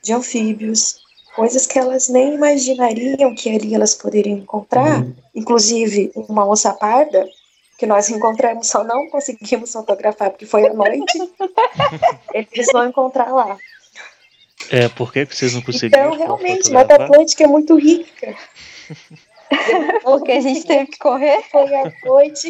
de 0.03 0.13
anfíbios, 0.13 0.99
coisas 1.35 1.65
que 1.65 1.79
elas 1.79 2.09
nem 2.09 2.35
imaginariam 2.35 3.33
que 3.33 3.49
ali 3.49 3.73
elas 3.73 3.95
poderiam 3.95 4.37
encontrar, 4.37 5.01
uhum. 5.01 5.15
inclusive 5.33 6.11
uma 6.13 6.47
onça 6.47 6.71
parda, 6.73 7.27
que 7.77 7.85
nós 7.85 8.09
encontramos, 8.09 8.67
só 8.67 8.83
não 8.83 9.09
conseguimos 9.09 9.71
fotografar 9.71 10.29
porque 10.29 10.45
foi 10.45 10.67
à 10.67 10.73
noite, 10.73 11.17
eles 12.33 12.67
vão 12.71 12.87
encontrar 12.87 13.31
lá. 13.33 13.57
É, 14.71 14.89
por 14.89 15.11
que 15.11 15.25
vocês 15.25 15.53
não 15.53 15.61
conseguiram? 15.61 16.13
Então, 16.13 16.17
realmente, 16.17 16.71
Mata 16.71 16.95
Atlântica 16.95 17.43
é 17.43 17.47
muito 17.47 17.77
rica. 17.77 18.35
Porque 20.03 20.31
a 20.31 20.41
gente 20.41 20.65
teve 20.65 20.87
que 20.87 20.97
correr. 20.97 21.43
Foi 21.51 21.75
à 21.75 21.91
noite. 22.03 22.49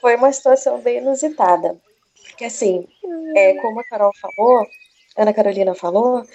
Foi 0.00 0.16
uma 0.16 0.32
situação 0.32 0.80
bem 0.80 0.98
inusitada. 0.98 1.76
Porque, 2.28 2.46
assim, 2.46 2.86
é, 3.34 3.54
como 3.54 3.80
a 3.80 3.84
Carol 3.84 4.12
falou, 4.20 4.66
Ana 5.16 5.32
Carolina 5.32 5.74
falou, 5.74 6.26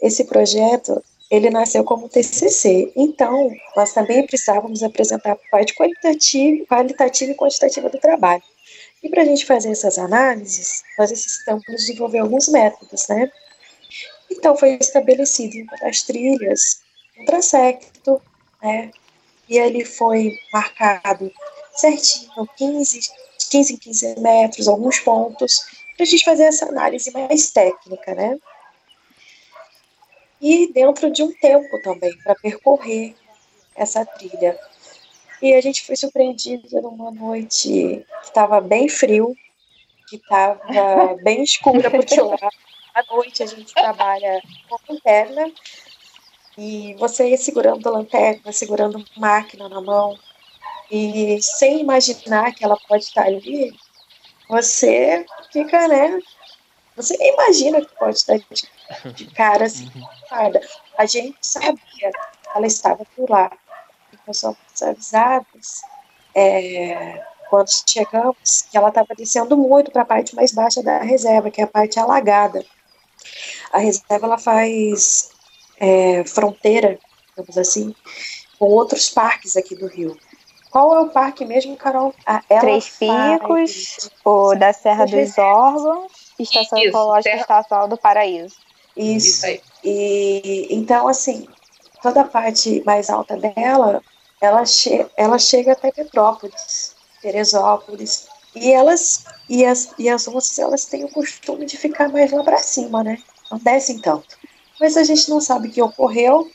esse 0.00 0.24
projeto 0.24 1.02
ele 1.30 1.50
nasceu 1.50 1.84
como 1.84 2.08
TCC. 2.08 2.92
Então, 2.94 3.50
nós 3.76 3.92
também 3.92 4.26
precisávamos 4.26 4.82
apresentar 4.82 5.32
a 5.32 5.38
parte 5.50 5.74
qualitativa, 5.74 6.64
qualitativa 6.66 7.32
e 7.32 7.34
quantitativa 7.34 7.88
do 7.88 7.98
trabalho. 7.98 8.42
E 9.02 9.08
para 9.08 9.22
a 9.22 9.24
gente 9.24 9.44
fazer 9.44 9.70
essas 9.70 9.98
análises, 9.98 10.82
nós 10.98 11.10
necessitamos 11.10 11.64
desenvolver 11.68 12.18
alguns 12.18 12.48
métodos, 12.48 13.06
né? 13.08 13.30
Então, 14.30 14.56
foi 14.56 14.74
estabelecido 14.80 15.66
as 15.82 16.02
trilhas, 16.02 16.80
um 17.18 17.24
trasecto, 17.24 18.20
né? 18.62 18.90
E 19.48 19.58
ele 19.58 19.84
foi 19.84 20.32
marcado 20.52 21.30
certinho, 21.74 22.48
15, 22.56 23.00
15 23.50 23.74
em 23.74 23.76
15 23.76 24.20
metros, 24.20 24.68
alguns 24.68 25.00
pontos, 25.00 25.66
para 25.96 26.04
a 26.04 26.06
gente 26.06 26.24
fazer 26.24 26.44
essa 26.44 26.66
análise 26.66 27.10
mais 27.10 27.50
técnica, 27.50 28.14
né? 28.14 28.38
E 30.46 30.70
dentro 30.70 31.10
de 31.10 31.22
um 31.22 31.32
tempo 31.32 31.80
também, 31.80 32.14
para 32.18 32.34
percorrer 32.34 33.14
essa 33.74 34.04
trilha. 34.04 34.60
E 35.40 35.54
a 35.54 35.60
gente 35.62 35.82
foi 35.86 35.96
surpreendido 35.96 36.82
numa 36.82 37.10
noite 37.10 38.04
que 38.20 38.26
estava 38.26 38.60
bem 38.60 38.86
frio, 38.86 39.34
que 40.06 40.16
estava 40.16 40.60
bem 41.24 41.42
escura, 41.42 41.90
porque 41.90 42.20
lá 42.20 42.36
à 42.94 43.02
noite 43.10 43.42
a 43.42 43.46
gente 43.46 43.72
trabalha 43.72 44.42
com 44.68 44.92
lanterna, 44.92 45.50
e 46.58 46.94
você 46.98 47.30
ia 47.30 47.38
segurando 47.38 47.88
a 47.88 47.92
lanterna, 47.92 48.52
segurando 48.52 49.02
máquina 49.16 49.66
na 49.66 49.80
mão, 49.80 50.14
e 50.90 51.38
sem 51.40 51.80
imaginar 51.80 52.54
que 52.54 52.62
ela 52.62 52.76
pode 52.86 53.04
estar 53.04 53.24
ali, 53.24 53.74
você 54.46 55.24
fica, 55.50 55.88
né? 55.88 56.20
Você 56.96 57.16
nem 57.16 57.32
imagina 57.32 57.80
que 57.80 57.94
pode 57.96 58.18
estar 58.18 58.36
de, 58.38 59.12
de 59.14 59.26
cara 59.32 59.64
assim, 59.66 59.90
uhum. 59.94 60.60
A 60.96 61.06
gente 61.06 61.36
sabia, 61.40 62.10
ela 62.54 62.66
estava 62.66 63.04
por 63.16 63.28
lá. 63.28 63.50
Nós 64.26 64.38
somos 64.38 64.58
avisados 64.82 65.82
é, 66.34 67.22
quando 67.50 67.68
chegamos 67.86 68.62
que 68.70 68.76
ela 68.76 68.88
estava 68.88 69.14
descendo 69.16 69.56
muito 69.56 69.90
para 69.90 70.02
a 70.02 70.06
parte 70.06 70.34
mais 70.34 70.52
baixa 70.52 70.82
da 70.82 70.98
reserva, 70.98 71.50
que 71.50 71.60
é 71.60 71.64
a 71.64 71.68
parte 71.68 71.98
alagada. 71.98 72.64
A 73.72 73.78
reserva 73.78 74.26
ela 74.26 74.38
faz 74.38 75.30
é, 75.78 76.24
fronteira, 76.24 76.98
digamos 77.28 77.58
assim, 77.58 77.94
com 78.58 78.66
outros 78.66 79.10
parques 79.10 79.56
aqui 79.56 79.74
do 79.74 79.86
Rio. 79.86 80.16
Qual 80.70 80.94
é 80.96 81.00
o 81.00 81.08
parque 81.08 81.44
mesmo, 81.44 81.76
Carol? 81.76 82.12
Ah, 82.26 82.42
Três 82.60 82.98
Picos, 82.98 84.10
o 84.24 84.54
da 84.56 84.72
Serra 84.72 85.06
dos 85.06 85.38
Órgãos, 85.38 86.23
Estação 86.38 86.78
Isso, 86.78 86.88
Ecológica 86.88 87.36
Estadual 87.36 87.88
do 87.88 87.96
Paraíso. 87.96 88.56
Isso. 88.96 89.26
Isso 89.28 89.46
aí. 89.46 89.60
E 89.82 90.68
então 90.70 91.08
assim, 91.08 91.46
toda 92.02 92.22
a 92.22 92.28
parte 92.28 92.82
mais 92.84 93.10
alta 93.10 93.36
dela, 93.36 94.02
ela, 94.40 94.64
che 94.66 95.06
ela 95.16 95.38
chega 95.38 95.72
até 95.72 95.90
Petrópolis, 95.90 96.94
Teresópolis, 97.22 98.26
e 98.54 98.72
elas 98.72 99.24
e 99.48 99.64
as, 99.64 99.94
e 99.98 100.08
as 100.08 100.26
onças 100.28 100.58
elas 100.58 100.84
têm 100.84 101.04
o 101.04 101.08
costume 101.08 101.66
de 101.66 101.76
ficar 101.76 102.08
mais 102.08 102.30
lá 102.30 102.42
para 102.42 102.58
cima, 102.58 103.02
né? 103.02 103.18
Não 103.50 103.58
descem 103.58 103.98
tanto. 103.98 104.36
Mas 104.80 104.96
a 104.96 105.04
gente 105.04 105.28
não 105.28 105.40
sabe 105.40 105.68
o 105.68 105.70
que 105.70 105.82
ocorreu. 105.82 106.50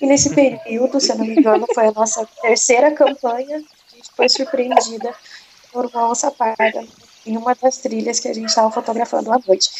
E 0.00 0.06
nesse 0.06 0.30
período, 0.34 1.00
se 1.00 1.12
eu 1.12 1.18
não 1.18 1.24
me 1.24 1.36
engano, 1.36 1.66
foi 1.74 1.86
a 1.86 1.92
nossa 1.92 2.26
terceira 2.40 2.90
campanha. 2.92 3.56
A 3.56 3.96
gente 3.96 4.10
foi 4.16 4.28
surpreendida 4.28 5.14
por 5.72 5.86
uma 5.86 6.10
onça 6.10 6.30
parda 6.30 6.84
em 7.26 7.36
uma 7.36 7.54
das 7.54 7.78
trilhas 7.78 8.20
que 8.20 8.28
a 8.28 8.34
gente 8.34 8.48
estava 8.48 8.70
fotografando 8.70 9.32
à 9.32 9.40
noite. 9.46 9.70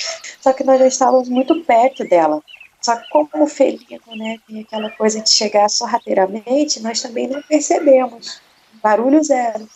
Só 0.41 0.53
que 0.53 0.65
nós 0.65 0.79
já 0.79 0.87
estávamos 0.87 1.29
muito 1.29 1.63
perto 1.65 2.05
dela. 2.05 2.43
Só 2.81 2.97
que 2.97 3.09
como 3.11 3.47
felino, 3.47 4.01
né, 4.17 4.39
tem 4.47 4.61
aquela 4.63 4.91
coisa 4.91 5.21
de 5.21 5.31
chegar 5.31 5.69
sorrateiramente, 5.69 6.81
nós 6.81 7.01
também 7.01 7.29
não 7.29 7.41
percebemos. 7.43 8.41
Barulho 8.83 9.23
zero. 9.23 9.69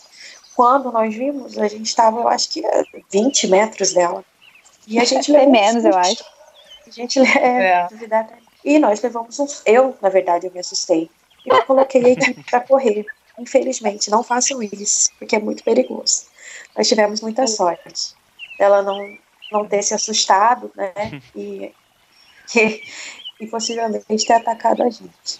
Quando 0.55 0.91
nós 0.91 1.15
vimos, 1.15 1.57
a 1.57 1.67
gente 1.67 1.85
estava, 1.85 2.19
eu 2.19 2.27
acho 2.27 2.49
que 2.49 2.65
a 2.65 2.83
20 3.11 3.47
metros 3.47 3.93
dela. 3.93 4.25
E 4.85 4.99
a 4.99 5.05
gente 5.05 5.31
levou 5.31 5.51
menos, 5.51 5.85
eu 5.85 5.95
acho. 5.95 6.23
A 6.85 6.89
gente 6.89 7.19
é, 7.19 7.87
é. 7.87 7.87
E 8.65 8.79
nós 8.79 9.01
levamos 9.01 9.39
um. 9.39 9.47
Eu, 9.65 9.95
na 10.01 10.09
verdade, 10.09 10.47
eu 10.47 10.51
me 10.51 10.59
assustei. 10.59 11.09
E 11.45 11.49
eu 11.49 11.63
coloquei 11.65 12.03
a 12.03 12.09
equipe 12.09 12.43
para 12.43 12.59
correr. 12.59 13.05
Infelizmente, 13.37 14.09
não 14.09 14.23
façam 14.23 14.61
isso, 14.63 15.11
porque 15.19 15.35
é 15.35 15.39
muito 15.39 15.63
perigoso. 15.63 16.25
Nós 16.75 16.87
tivemos 16.87 17.21
muita 17.21 17.47
sorte. 17.47 18.15
Ela 18.59 18.81
não, 18.81 19.17
não 19.51 19.67
ter 19.67 19.81
se 19.83 19.93
assustado, 19.93 20.71
né? 20.75 20.93
E, 21.35 21.73
e, 22.55 22.81
e 23.41 23.47
possivelmente 23.47 24.25
ter 24.25 24.33
atacado 24.33 24.83
a 24.83 24.89
gente. 24.89 25.39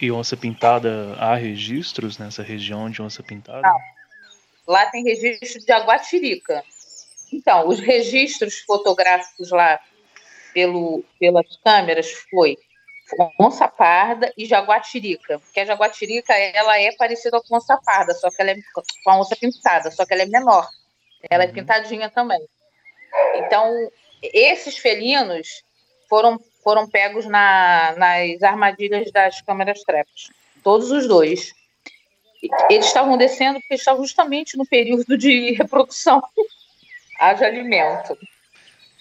E 0.00 0.12
onça 0.12 0.36
pintada, 0.36 1.16
há 1.18 1.34
registros 1.34 2.18
nessa 2.18 2.42
região 2.42 2.88
de 2.88 3.02
onça 3.02 3.22
pintada? 3.22 3.62
Não. 3.62 3.78
Lá 4.66 4.86
tem 4.86 5.02
registro 5.02 5.60
de 5.60 5.66
jaguatirica. 5.66 6.62
Então, 7.32 7.68
os 7.68 7.80
registros 7.80 8.60
fotográficos 8.60 9.50
lá 9.50 9.78
pelo, 10.52 11.04
pelas 11.18 11.56
câmeras 11.62 12.10
foi 12.30 12.56
onça 13.38 13.66
parda 13.68 14.32
e 14.36 14.44
jaguatirica. 14.44 15.38
Porque 15.38 15.60
a 15.60 15.64
jaguatirica 15.64 16.34
ela 16.34 16.78
é 16.78 16.92
parecida 16.92 17.40
com 17.40 17.54
a 17.54 17.58
onça 17.58 17.78
parda, 17.84 18.14
só 18.14 18.30
que 18.30 18.40
ela 18.40 18.50
é 18.50 18.56
com 19.04 19.10
a 19.10 19.20
onça 19.20 19.36
pintada, 19.36 19.90
só 19.90 20.04
que 20.04 20.12
ela 20.12 20.22
é 20.22 20.26
menor. 20.26 20.68
Ela 21.30 21.44
é 21.44 21.46
uhum. 21.46 21.52
é 21.52 21.54
pintadinha 21.54 22.10
também. 22.10 22.40
Então, 23.36 23.90
esses 24.22 24.76
felinos 24.76 25.62
foram 26.08 26.38
foram 26.62 26.86
pegos 26.86 27.24
na, 27.24 27.94
nas 27.96 28.42
armadilhas 28.42 29.10
das 29.10 29.40
câmeras 29.40 29.80
traps. 29.84 30.30
Todos 30.62 30.90
os 30.90 31.08
dois. 31.08 31.54
Eles 32.68 32.86
estavam 32.86 33.16
descendo 33.16 33.58
porque 33.60 33.74
estavam 33.74 34.04
justamente 34.04 34.56
no 34.56 34.66
período 34.66 35.16
de 35.16 35.52
reprodução. 35.56 36.22
Haja 37.18 37.46
alimento. 37.46 38.16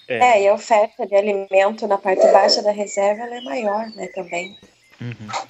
É. 0.08 0.18
é, 0.18 0.44
e 0.44 0.48
a 0.48 0.54
oferta 0.54 1.06
de 1.06 1.16
alimento 1.16 1.86
na 1.86 1.98
parte 1.98 2.26
baixa 2.32 2.62
da 2.62 2.72
reserva 2.72 3.24
é 3.24 3.42
maior, 3.42 3.88
né, 3.90 4.08
também. 4.08 4.58
Uhum. 5.02 5.46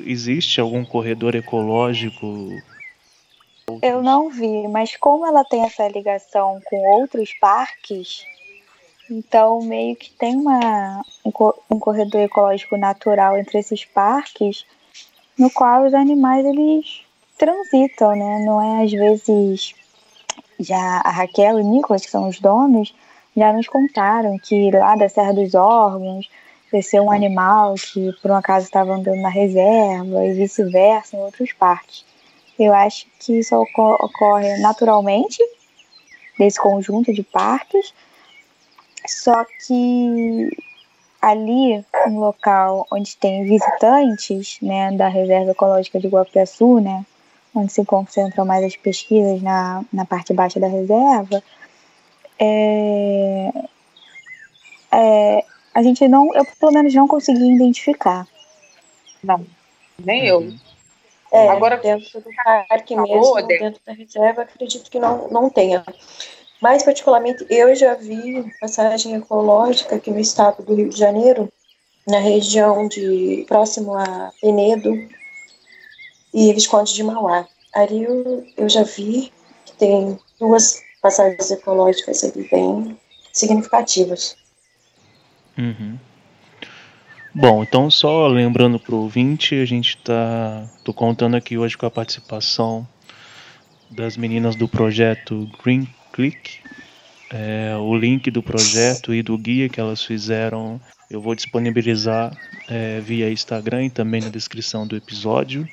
Existe 0.00 0.60
algum 0.60 0.84
corredor 0.84 1.34
ecológico? 1.34 2.26
Eu 3.82 4.02
não 4.02 4.30
vi, 4.30 4.66
mas 4.68 4.96
como 4.96 5.26
ela 5.26 5.44
tem 5.44 5.64
essa 5.64 5.86
ligação 5.88 6.60
com 6.64 6.76
outros 6.76 7.32
parques, 7.38 8.24
então, 9.10 9.60
meio 9.60 9.94
que 9.94 10.10
tem 10.10 10.36
uma, 10.36 11.04
um 11.70 11.78
corredor 11.78 12.22
ecológico 12.22 12.76
natural 12.76 13.38
entre 13.38 13.58
esses 13.58 13.84
parques, 13.84 14.64
no 15.38 15.50
qual 15.50 15.84
os 15.84 15.94
animais 15.94 16.44
eles 16.44 17.02
transitam, 17.38 18.16
né? 18.16 18.44
Não 18.44 18.60
é 18.60 18.84
às 18.84 18.90
vezes 18.90 19.74
já 20.58 21.00
a 21.04 21.10
Raquel 21.10 21.58
e 21.58 21.62
o 21.62 21.70
Nicolas, 21.70 22.04
que 22.04 22.10
são 22.10 22.28
os 22.28 22.40
donos, 22.40 22.94
já 23.36 23.52
nos 23.52 23.68
contaram 23.68 24.38
que 24.38 24.70
lá 24.70 24.96
da 24.96 25.08
Serra 25.08 25.32
dos 25.32 25.54
Órgãos 25.54 26.28
desceu 26.72 27.04
um 27.04 27.10
animal 27.10 27.74
que 27.74 28.12
por 28.20 28.30
um 28.30 28.34
acaso 28.34 28.66
estava 28.66 28.94
andando 28.94 29.20
na 29.20 29.28
reserva 29.28 30.24
e 30.24 30.32
vice-versa 30.32 31.16
em 31.16 31.20
outros 31.20 31.52
parques. 31.52 32.04
Eu 32.58 32.72
acho 32.72 33.06
que 33.20 33.40
isso 33.40 33.54
ocorre 33.54 34.56
naturalmente 34.58 35.42
desse 36.38 36.60
conjunto 36.60 37.12
de 37.12 37.22
parques 37.22 37.92
só 39.06 39.44
que 39.44 40.50
ali, 41.22 41.84
um 42.06 42.18
local 42.18 42.86
onde 42.92 43.16
tem 43.16 43.44
visitantes, 43.44 44.58
né, 44.60 44.92
da 44.92 45.08
Reserva 45.08 45.52
Ecológica 45.52 45.98
de 45.98 46.08
Guapiaçu, 46.08 46.80
né, 46.80 47.04
onde 47.58 47.72
se 47.72 47.84
concentram 47.84 48.44
mais 48.44 48.64
as 48.64 48.76
pesquisas 48.76 49.42
na, 49.42 49.82
na 49.92 50.04
parte 50.04 50.32
baixa 50.32 50.60
da 50.60 50.66
reserva, 50.66 51.42
é, 52.38 53.50
é, 54.92 55.44
a 55.74 55.82
gente 55.82 56.06
não, 56.06 56.34
eu 56.34 56.44
pelo 56.58 56.72
menos 56.72 56.94
não 56.94 57.08
consegui 57.08 57.54
identificar. 57.54 58.26
Não, 59.22 59.44
nem 59.98 60.26
eu. 60.26 60.38
Uhum. 60.38 60.58
É, 61.32 61.48
Agora, 61.48 61.76
dentro 61.76 62.20
do 62.20 62.30
parque 62.44 62.94
mesmo, 62.96 63.46
dentro 63.46 63.80
da 63.84 63.92
reserva, 63.92 64.42
acredito 64.42 64.90
que 64.90 64.98
não, 64.98 65.28
não 65.28 65.50
tenha. 65.50 65.84
Mais 66.62 66.82
particularmente, 66.82 67.44
eu 67.50 67.74
já 67.74 67.94
vi 67.94 68.50
passagem 68.60 69.14
ecológica 69.16 69.96
aqui 69.96 70.10
no 70.10 70.20
estado 70.20 70.62
do 70.62 70.74
Rio 70.74 70.88
de 70.88 70.98
Janeiro, 70.98 71.52
na 72.06 72.18
região 72.18 72.86
de 72.86 73.44
próximo 73.48 73.94
a 73.94 74.32
Penedo 74.40 74.90
e 76.36 76.52
Visconde 76.52 76.92
de 76.92 77.02
Mauá. 77.02 77.48
Ali 77.74 78.04
eu, 78.04 78.68
já 78.68 78.82
vi 78.82 79.32
que 79.64 79.72
tem 79.78 80.18
duas 80.38 80.82
passagens 81.00 81.50
ecológicas 81.50 82.22
ali 82.22 82.46
bem 82.50 82.96
significativas. 83.32 84.36
Uhum. 85.56 85.98
Bom, 87.34 87.62
então 87.62 87.90
só 87.90 88.26
lembrando 88.26 88.78
para 88.78 88.94
o 88.94 89.02
ouvinte, 89.02 89.54
a 89.54 89.64
gente 89.64 89.96
está 89.96 90.68
tô 90.84 90.92
contando 90.92 91.36
aqui 91.36 91.56
hoje 91.56 91.76
com 91.76 91.86
a 91.86 91.90
participação 91.90 92.86
das 93.90 94.16
meninas 94.16 94.56
do 94.56 94.68
projeto 94.68 95.48
Green 95.62 95.88
clique. 96.12 96.60
É, 97.32 97.74
o 97.78 97.96
link 97.96 98.30
do 98.30 98.42
projeto 98.42 99.12
e 99.12 99.22
do 99.22 99.36
guia 99.36 99.68
que 99.68 99.80
elas 99.80 100.04
fizeram 100.04 100.80
eu 101.10 101.20
vou 101.20 101.34
disponibilizar 101.34 102.36
é, 102.68 103.00
via 103.00 103.30
Instagram 103.30 103.86
e 103.86 103.90
também 103.90 104.20
na 104.20 104.28
descrição 104.28 104.86
do 104.86 104.96
episódio. 104.96 105.66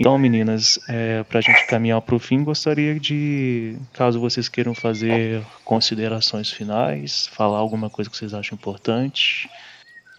Então, 0.00 0.16
meninas, 0.16 0.78
é, 0.88 1.24
para 1.24 1.40
a 1.40 1.42
gente 1.42 1.66
caminhar 1.66 2.00
para 2.00 2.14
o 2.14 2.20
fim, 2.20 2.44
gostaria 2.44 3.00
de, 3.00 3.76
caso 3.92 4.20
vocês 4.20 4.48
queiram 4.48 4.72
fazer 4.72 5.44
considerações 5.64 6.52
finais, 6.52 7.26
falar 7.26 7.58
alguma 7.58 7.90
coisa 7.90 8.08
que 8.08 8.16
vocês 8.16 8.32
acham 8.32 8.54
importante. 8.54 9.50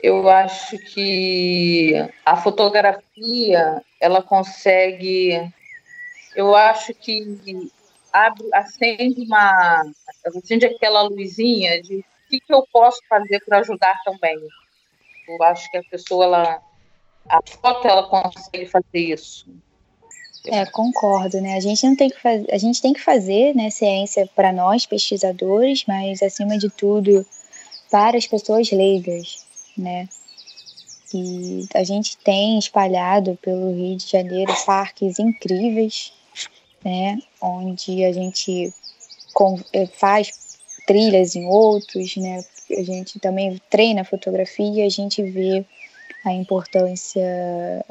Eu 0.04 0.28
acho 0.28 0.78
que 0.80 1.94
a 2.26 2.36
fotografia, 2.36 3.82
ela 4.02 4.22
consegue. 4.22 5.50
Eu 6.36 6.54
acho 6.54 6.94
que 6.94 7.72
abre, 8.12 8.50
acende 8.54 9.22
uma, 9.22 9.82
acende 10.26 10.66
aquela 10.66 11.04
luzinha 11.04 11.82
de 11.82 12.00
o 12.00 12.30
que, 12.30 12.42
que 12.42 12.54
eu 12.54 12.68
posso 12.74 13.00
fazer 13.08 13.40
para 13.46 13.60
ajudar 13.60 13.98
também. 14.04 14.38
Eu 15.26 15.42
acho 15.44 15.72
que 15.72 15.78
a 15.78 15.84
pessoa, 15.84 16.26
ela, 16.26 16.62
a 17.30 17.40
foto, 17.48 17.88
ela 17.88 18.04
consegue 18.10 18.66
fazer 18.66 19.00
isso. 19.00 19.48
É, 20.46 20.66
concordo, 20.66 21.42
né? 21.42 21.56
A 21.56 21.60
gente 21.60 21.86
não 21.86 21.96
tem 21.96 22.10
que 22.10 22.22
fazer, 22.22 22.48
a 22.52 22.58
gente 22.58 22.82
tem 22.82 22.94
que 22.94 23.02
fazer, 23.02 23.56
né, 23.56 23.70
ciência 23.70 24.28
para 24.36 24.52
nós 24.54 24.86
pesquisadores, 24.86 25.84
mas 25.88 26.24
acima 26.24 26.58
de 26.58 26.70
tudo 26.70 27.26
para 27.92 28.18
as 28.18 28.26
pessoas 28.26 28.72
leigas, 28.72 29.46
né? 29.78 30.08
E 31.14 31.66
a 31.74 31.84
gente 31.84 32.18
tem 32.18 32.58
espalhado 32.58 33.38
pelo 33.42 33.74
Rio 33.74 33.98
de 33.98 34.08
Janeiro 34.08 34.54
parques 34.66 35.20
incríveis 35.20 36.14
né, 36.84 37.18
onde 37.42 38.04
a 38.06 38.12
gente 38.12 38.74
eh, 39.74 39.88
faz 39.88 40.60
trilhas 40.88 41.36
em 41.36 41.46
outros, 41.46 42.16
né, 42.18 42.44
a 42.72 42.84
gente 42.84 43.20
também 43.20 43.62
treina 43.70 44.04
fotografia, 44.04 44.86
a 44.86 44.90
gente 44.90 45.22
vê 45.24 45.66
a 46.26 46.34
importância 46.34 47.86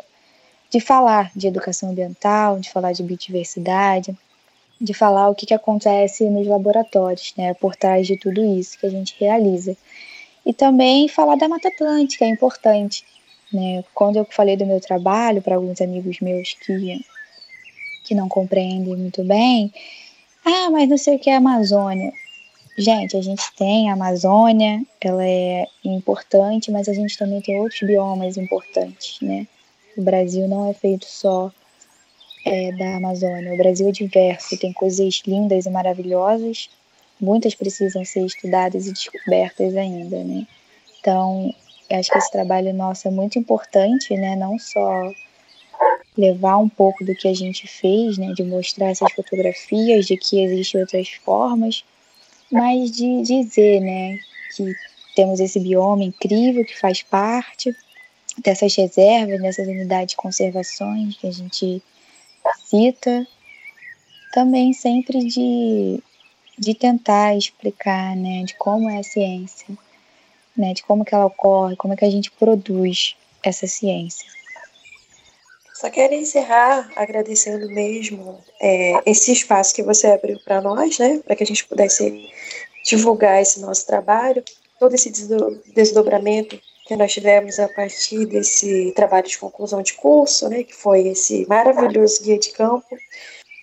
de 0.71 0.81
falar 0.81 1.31
de 1.35 1.47
educação 1.47 1.91
ambiental, 1.91 2.59
de 2.59 2.71
falar 2.71 2.93
de 2.93 3.03
biodiversidade, 3.03 4.17
de 4.81 4.95
falar 4.95 5.29
o 5.29 5.35
que, 5.35 5.47
que 5.47 5.55
acontece 5.55 6.29
nos 6.29 6.47
laboratórios, 6.47 7.33
né, 7.37 7.55
por 7.55 7.75
trás 7.75 8.07
de 8.07 8.17
tudo 8.17 8.45
isso 8.45 8.79
que 8.79 8.87
a 8.87 8.91
gente 8.91 9.15
realiza. 9.19 9.77
E 10.47 10.53
também 10.53 11.09
falar 11.09 11.37
da 11.37 11.49
Mata 11.49 11.69
Atlântica, 11.69 12.25
é 12.25 12.29
importante, 12.29 13.05
Né? 13.53 13.83
Quando 13.95 14.17
eu 14.17 14.27
falei 14.31 14.57
do 14.57 14.67
meu 14.67 14.81
trabalho 14.81 15.41
para 15.41 15.57
alguns 15.57 15.81
amigos 15.81 16.21
meus 16.21 16.53
que, 16.53 17.01
que 18.05 18.15
não 18.15 18.29
compreendem 18.29 18.95
muito 18.97 19.25
bem, 19.25 19.73
ah, 20.45 20.71
mas 20.71 20.89
não 20.89 20.99
sei 20.99 21.17
o 21.17 21.19
que 21.19 21.31
é 21.31 21.37
Amazônia. 21.37 22.13
Gente, 22.77 23.17
a 23.17 23.23
gente 23.23 23.43
tem 23.57 23.91
a 23.91 23.95
Amazônia, 23.95 24.83
ela 25.01 25.27
é 25.27 25.67
importante, 25.85 26.71
mas 26.71 26.89
a 26.89 26.95
gente 26.95 27.19
também 27.19 27.41
tem 27.41 27.59
outros 27.61 27.81
biomas 27.81 28.37
importantes, 28.37 29.19
né? 29.21 29.47
O 29.99 30.03
Brasil 30.03 30.47
não 30.47 30.71
é 30.71 30.73
feito 30.73 31.07
só 31.07 31.51
é, 32.47 32.71
da 32.71 32.99
Amazônia. 32.99 33.53
O 33.53 33.57
Brasil 33.57 33.89
é 33.89 33.91
diverso, 33.91 34.57
tem 34.57 34.73
coisas 34.73 35.23
lindas 35.27 35.67
e 35.67 35.71
maravilhosas, 35.71 36.71
muitas 37.21 37.57
precisam 37.57 38.05
ser 38.05 38.25
estudadas 38.25 38.87
e 38.87 38.93
descobertas 38.93 39.77
ainda, 39.77 40.23
né? 40.23 40.47
Então, 41.01 41.53
acho 41.91 42.13
que 42.13 42.19
esse 42.19 42.31
trabalho 42.31 42.73
nosso 42.73 43.09
é 43.09 43.11
muito 43.11 43.41
importante, 43.41 44.17
né? 44.17 44.37
Não 44.37 44.57
só 44.57 45.13
levar 46.17 46.59
um 46.59 46.69
pouco 46.69 47.05
do 47.05 47.17
que 47.17 47.27
a 47.27 47.35
gente 47.35 47.67
fez, 47.67 48.19
né? 48.19 48.33
De 48.37 48.45
mostrar 48.45 48.91
essas 48.91 49.13
fotografias, 49.13 50.07
de 50.07 50.17
que 50.17 50.41
existem 50.41 50.81
outras 50.81 51.09
formas, 51.25 51.85
mas 52.53 52.93
de 52.93 53.23
dizer, 53.23 53.81
né, 53.81 54.17
que 54.55 54.73
temos 55.17 55.41
esse 55.41 55.59
bioma 55.59 56.05
incrível 56.05 56.65
que 56.65 56.79
faz 56.79 57.03
parte 57.03 57.75
dessas 58.43 58.75
reservas, 58.75 59.41
dessas 59.41 59.67
unidades 59.67 60.11
de 60.11 60.17
conservações 60.17 61.17
que 61.17 61.27
a 61.27 61.33
gente 61.33 61.83
cita, 62.65 63.27
também 64.33 64.73
sempre 64.73 65.25
de, 65.25 66.03
de 66.59 66.75
tentar 66.75 67.37
explicar, 67.37 68.15
né, 68.17 68.45
de 68.45 68.55
como 68.55 68.89
é 68.89 68.99
a 68.99 69.03
ciência, 69.03 69.67
né, 70.57 70.73
de 70.73 70.83
como 70.83 71.05
que 71.05 71.15
ela 71.15 71.27
ocorre, 71.27 71.77
como 71.77 71.95
é 71.95 71.97
que 71.97 72.05
a 72.05 72.11
gente 72.11 72.31
produz 72.31 73.17
essa 73.43 73.67
ciência. 73.67 74.27
Só 75.75 75.89
quero 75.91 76.13
encerrar 76.13 76.91
agradecendo 76.97 77.69
mesmo 77.71 78.39
é, 78.61 78.95
esse 79.07 79.31
espaço 79.31 79.75
que 79.75 79.83
você 79.83 80.09
abriu 80.09 80.39
para 80.45 80.61
nós, 80.61 80.99
né, 80.99 81.21
para 81.25 81.37
que 81.37 81.45
a 81.45 81.47
gente 81.47 81.65
pudesse 81.65 82.29
divulgar 82.85 83.41
esse 83.41 83.61
nosso 83.61 83.87
trabalho, 83.87 84.43
todo 84.79 84.95
esse 84.95 85.13
desdobramento 85.75 86.61
que 86.89 86.97
nós 86.97 87.13
tivemos 87.13 87.59
a 87.59 87.69
partir 87.69 88.25
desse 88.25 88.93
trabalho 88.93 89.29
de 89.29 89.37
conclusão 89.37 89.83
de 89.83 89.93
curso, 89.93 90.49
né, 90.49 90.65
que 90.65 90.75
foi 90.75 91.09
esse 91.09 91.47
maravilhoso 91.47 92.25
guia 92.25 92.39
de 92.39 92.51
campo. 92.51 92.97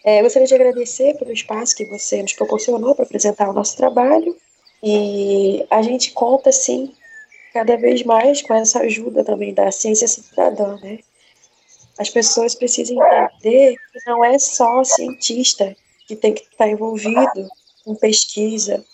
É, 0.03 0.21
gostaria 0.21 0.47
de 0.47 0.53
agradecer 0.53 1.17
pelo 1.17 1.31
espaço 1.31 1.75
que 1.75 1.85
você 1.85 2.21
nos 2.21 2.33
proporcionou 2.33 2.93
para 2.93 3.03
apresentar 3.03 3.49
o 3.49 3.53
nosso 3.53 3.75
trabalho 3.75 4.37
e 4.83 5.65
a 5.71 5.81
gente 5.81 6.11
conta, 6.11 6.51
sim, 6.51 6.93
cada 7.51 7.75
vez 7.75 8.03
mais 8.03 8.43
com 8.43 8.53
essa 8.53 8.81
ajuda 8.81 9.23
também 9.23 9.55
da 9.55 9.71
ciência 9.71 10.07
cidadã, 10.07 10.77
né? 10.83 10.99
As 11.97 12.11
pessoas 12.11 12.53
precisam 12.53 12.97
entender 13.01 13.75
que 13.91 13.99
não 14.05 14.23
é 14.23 14.37
só 14.37 14.83
cientista 14.83 15.75
que 16.07 16.15
tem 16.15 16.31
que 16.31 16.43
estar 16.43 16.67
envolvido 16.67 17.49
com 17.83 17.95
pesquisa, 17.95 18.85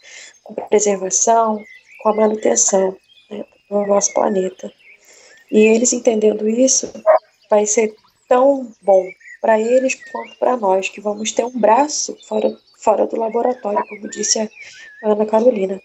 com 0.42 0.54
preservação, 0.54 1.62
com 2.02 2.10
a 2.10 2.16
manutenção 2.16 2.96
do 3.72 3.88
nosso 3.88 4.14
planeta. 4.14 4.72
E 5.50 5.60
eles 5.60 5.94
entendendo 5.94 6.48
isso, 6.48 6.92
vai 7.50 7.66
ser 7.66 7.96
tão 8.28 8.72
bom 8.82 9.06
para 9.42 9.60
eles 9.60 9.96
quanto 10.12 10.38
para 10.38 10.58
nós, 10.58 10.90
que 10.90 11.02
vamos 11.02 11.32
ter 11.32 11.46
um 11.46 11.58
braço 11.58 12.16
fora, 12.28 12.56
fora 12.80 13.08
do 13.08 13.18
laboratório, 13.18 13.84
como 13.88 14.10
disse 14.10 14.40
a 14.40 14.50
Ana 15.04 15.26
Carolina, 15.26 15.82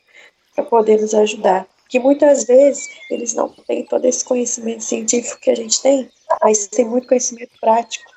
para 0.54 0.64
poder 0.64 1.00
nos 1.00 1.14
ajudar. 1.14 1.66
Que 1.88 1.98
muitas 2.00 2.44
vezes 2.44 2.88
eles 3.10 3.32
não 3.34 3.48
têm 3.48 3.86
todo 3.86 4.04
esse 4.04 4.24
conhecimento 4.24 4.82
científico 4.82 5.40
que 5.40 5.50
a 5.50 5.54
gente 5.54 5.80
tem, 5.80 6.10
mas 6.42 6.66
tem 6.66 6.84
muito 6.84 7.08
conhecimento 7.08 7.52
prático. 7.60 8.10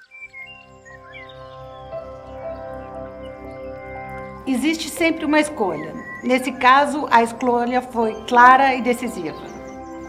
Existe 4.47 4.89
sempre 4.89 5.25
uma 5.25 5.39
escolha. 5.39 5.93
Nesse 6.23 6.51
caso, 6.53 7.08
a 7.12 7.21
escolha 7.21 7.82
foi 7.82 8.15
clara 8.25 8.73
e 8.73 8.82
decisiva. 8.82 9.48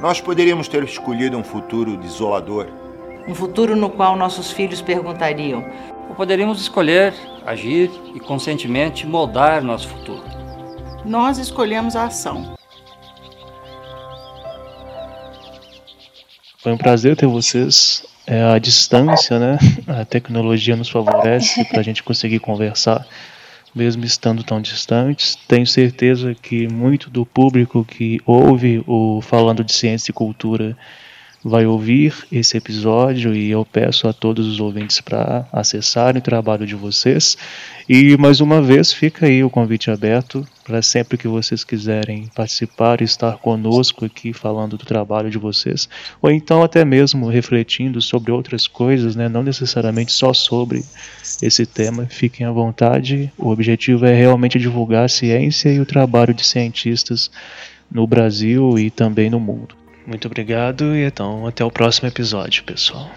Nós 0.00 0.18
poderíamos 0.18 0.66
ter 0.66 0.82
escolhido 0.82 1.36
um 1.36 1.44
futuro 1.44 1.94
desolador. 1.98 2.68
Um 3.28 3.34
futuro 3.34 3.76
no 3.76 3.90
qual 3.90 4.16
nossos 4.16 4.50
filhos 4.50 4.80
perguntariam: 4.80 5.62
Ou 6.08 6.14
poderíamos 6.14 6.58
escolher 6.58 7.12
agir 7.44 7.90
e 8.14 8.18
conscientemente 8.18 9.06
moldar 9.06 9.62
nosso 9.62 9.88
futuro. 9.88 10.24
Nós 11.04 11.36
escolhemos 11.36 11.94
a 11.96 12.04
ação. 12.04 12.56
Foi 16.58 16.72
um 16.72 16.78
prazer 16.78 17.14
ter 17.14 17.26
vocês. 17.26 18.06
É, 18.26 18.42
a 18.42 18.58
distância, 18.58 19.38
né? 19.38 19.58
A 19.86 20.04
tecnologia 20.04 20.76
nos 20.76 20.88
favorece 20.88 21.64
para 21.64 21.80
a 21.80 21.82
gente 21.82 22.02
conseguir 22.02 22.38
conversar, 22.38 23.06
mesmo 23.74 24.04
estando 24.04 24.42
tão 24.42 24.60
distantes. 24.60 25.36
Tenho 25.48 25.66
certeza 25.66 26.34
que 26.34 26.68
muito 26.68 27.10
do 27.10 27.24
público 27.24 27.84
que 27.84 28.20
ouve 28.26 28.82
o 28.86 29.20
Falando 29.20 29.64
de 29.64 29.72
Ciência 29.72 30.10
e 30.10 30.14
Cultura 30.14 30.76
vai 31.42 31.64
ouvir 31.64 32.14
esse 32.30 32.56
episódio 32.56 33.34
e 33.34 33.50
eu 33.50 33.64
peço 33.64 34.06
a 34.06 34.12
todos 34.12 34.46
os 34.46 34.60
ouvintes 34.60 35.00
para 35.00 35.46
acessarem 35.52 36.18
o 36.18 36.22
trabalho 36.22 36.66
de 36.66 36.74
vocês. 36.74 37.36
E 37.88 38.16
mais 38.18 38.40
uma 38.40 38.60
vez 38.60 38.92
fica 38.92 39.26
aí 39.26 39.42
o 39.42 39.50
convite 39.50 39.90
aberto 39.90 40.46
para 40.64 40.82
sempre 40.82 41.16
que 41.16 41.26
vocês 41.26 41.64
quiserem 41.64 42.28
participar 42.34 43.00
e 43.00 43.04
estar 43.04 43.38
conosco 43.38 44.04
aqui 44.04 44.32
falando 44.32 44.76
do 44.76 44.84
trabalho 44.84 45.30
de 45.30 45.38
vocês, 45.38 45.88
ou 46.22 46.30
então 46.30 46.62
até 46.62 46.84
mesmo 46.84 47.28
refletindo 47.28 48.00
sobre 48.00 48.30
outras 48.30 48.68
coisas, 48.68 49.16
né? 49.16 49.28
não 49.28 49.42
necessariamente 49.42 50.12
só 50.12 50.32
sobre 50.32 50.84
esse 51.42 51.66
tema. 51.66 52.06
Fiquem 52.06 52.46
à 52.46 52.50
vontade. 52.50 53.32
O 53.36 53.48
objetivo 53.48 54.06
é 54.06 54.14
realmente 54.14 54.58
divulgar 54.58 55.04
a 55.04 55.08
ciência 55.08 55.68
e 55.70 55.80
o 55.80 55.86
trabalho 55.86 56.34
de 56.34 56.44
cientistas 56.44 57.30
no 57.90 58.06
Brasil 58.06 58.78
e 58.78 58.90
também 58.90 59.30
no 59.30 59.40
mundo. 59.40 59.74
Muito 60.06 60.26
obrigado 60.26 60.94
e 60.96 61.04
então 61.04 61.46
até 61.46 61.64
o 61.64 61.70
próximo 61.70 62.08
episódio, 62.08 62.64
pessoal. 62.64 63.10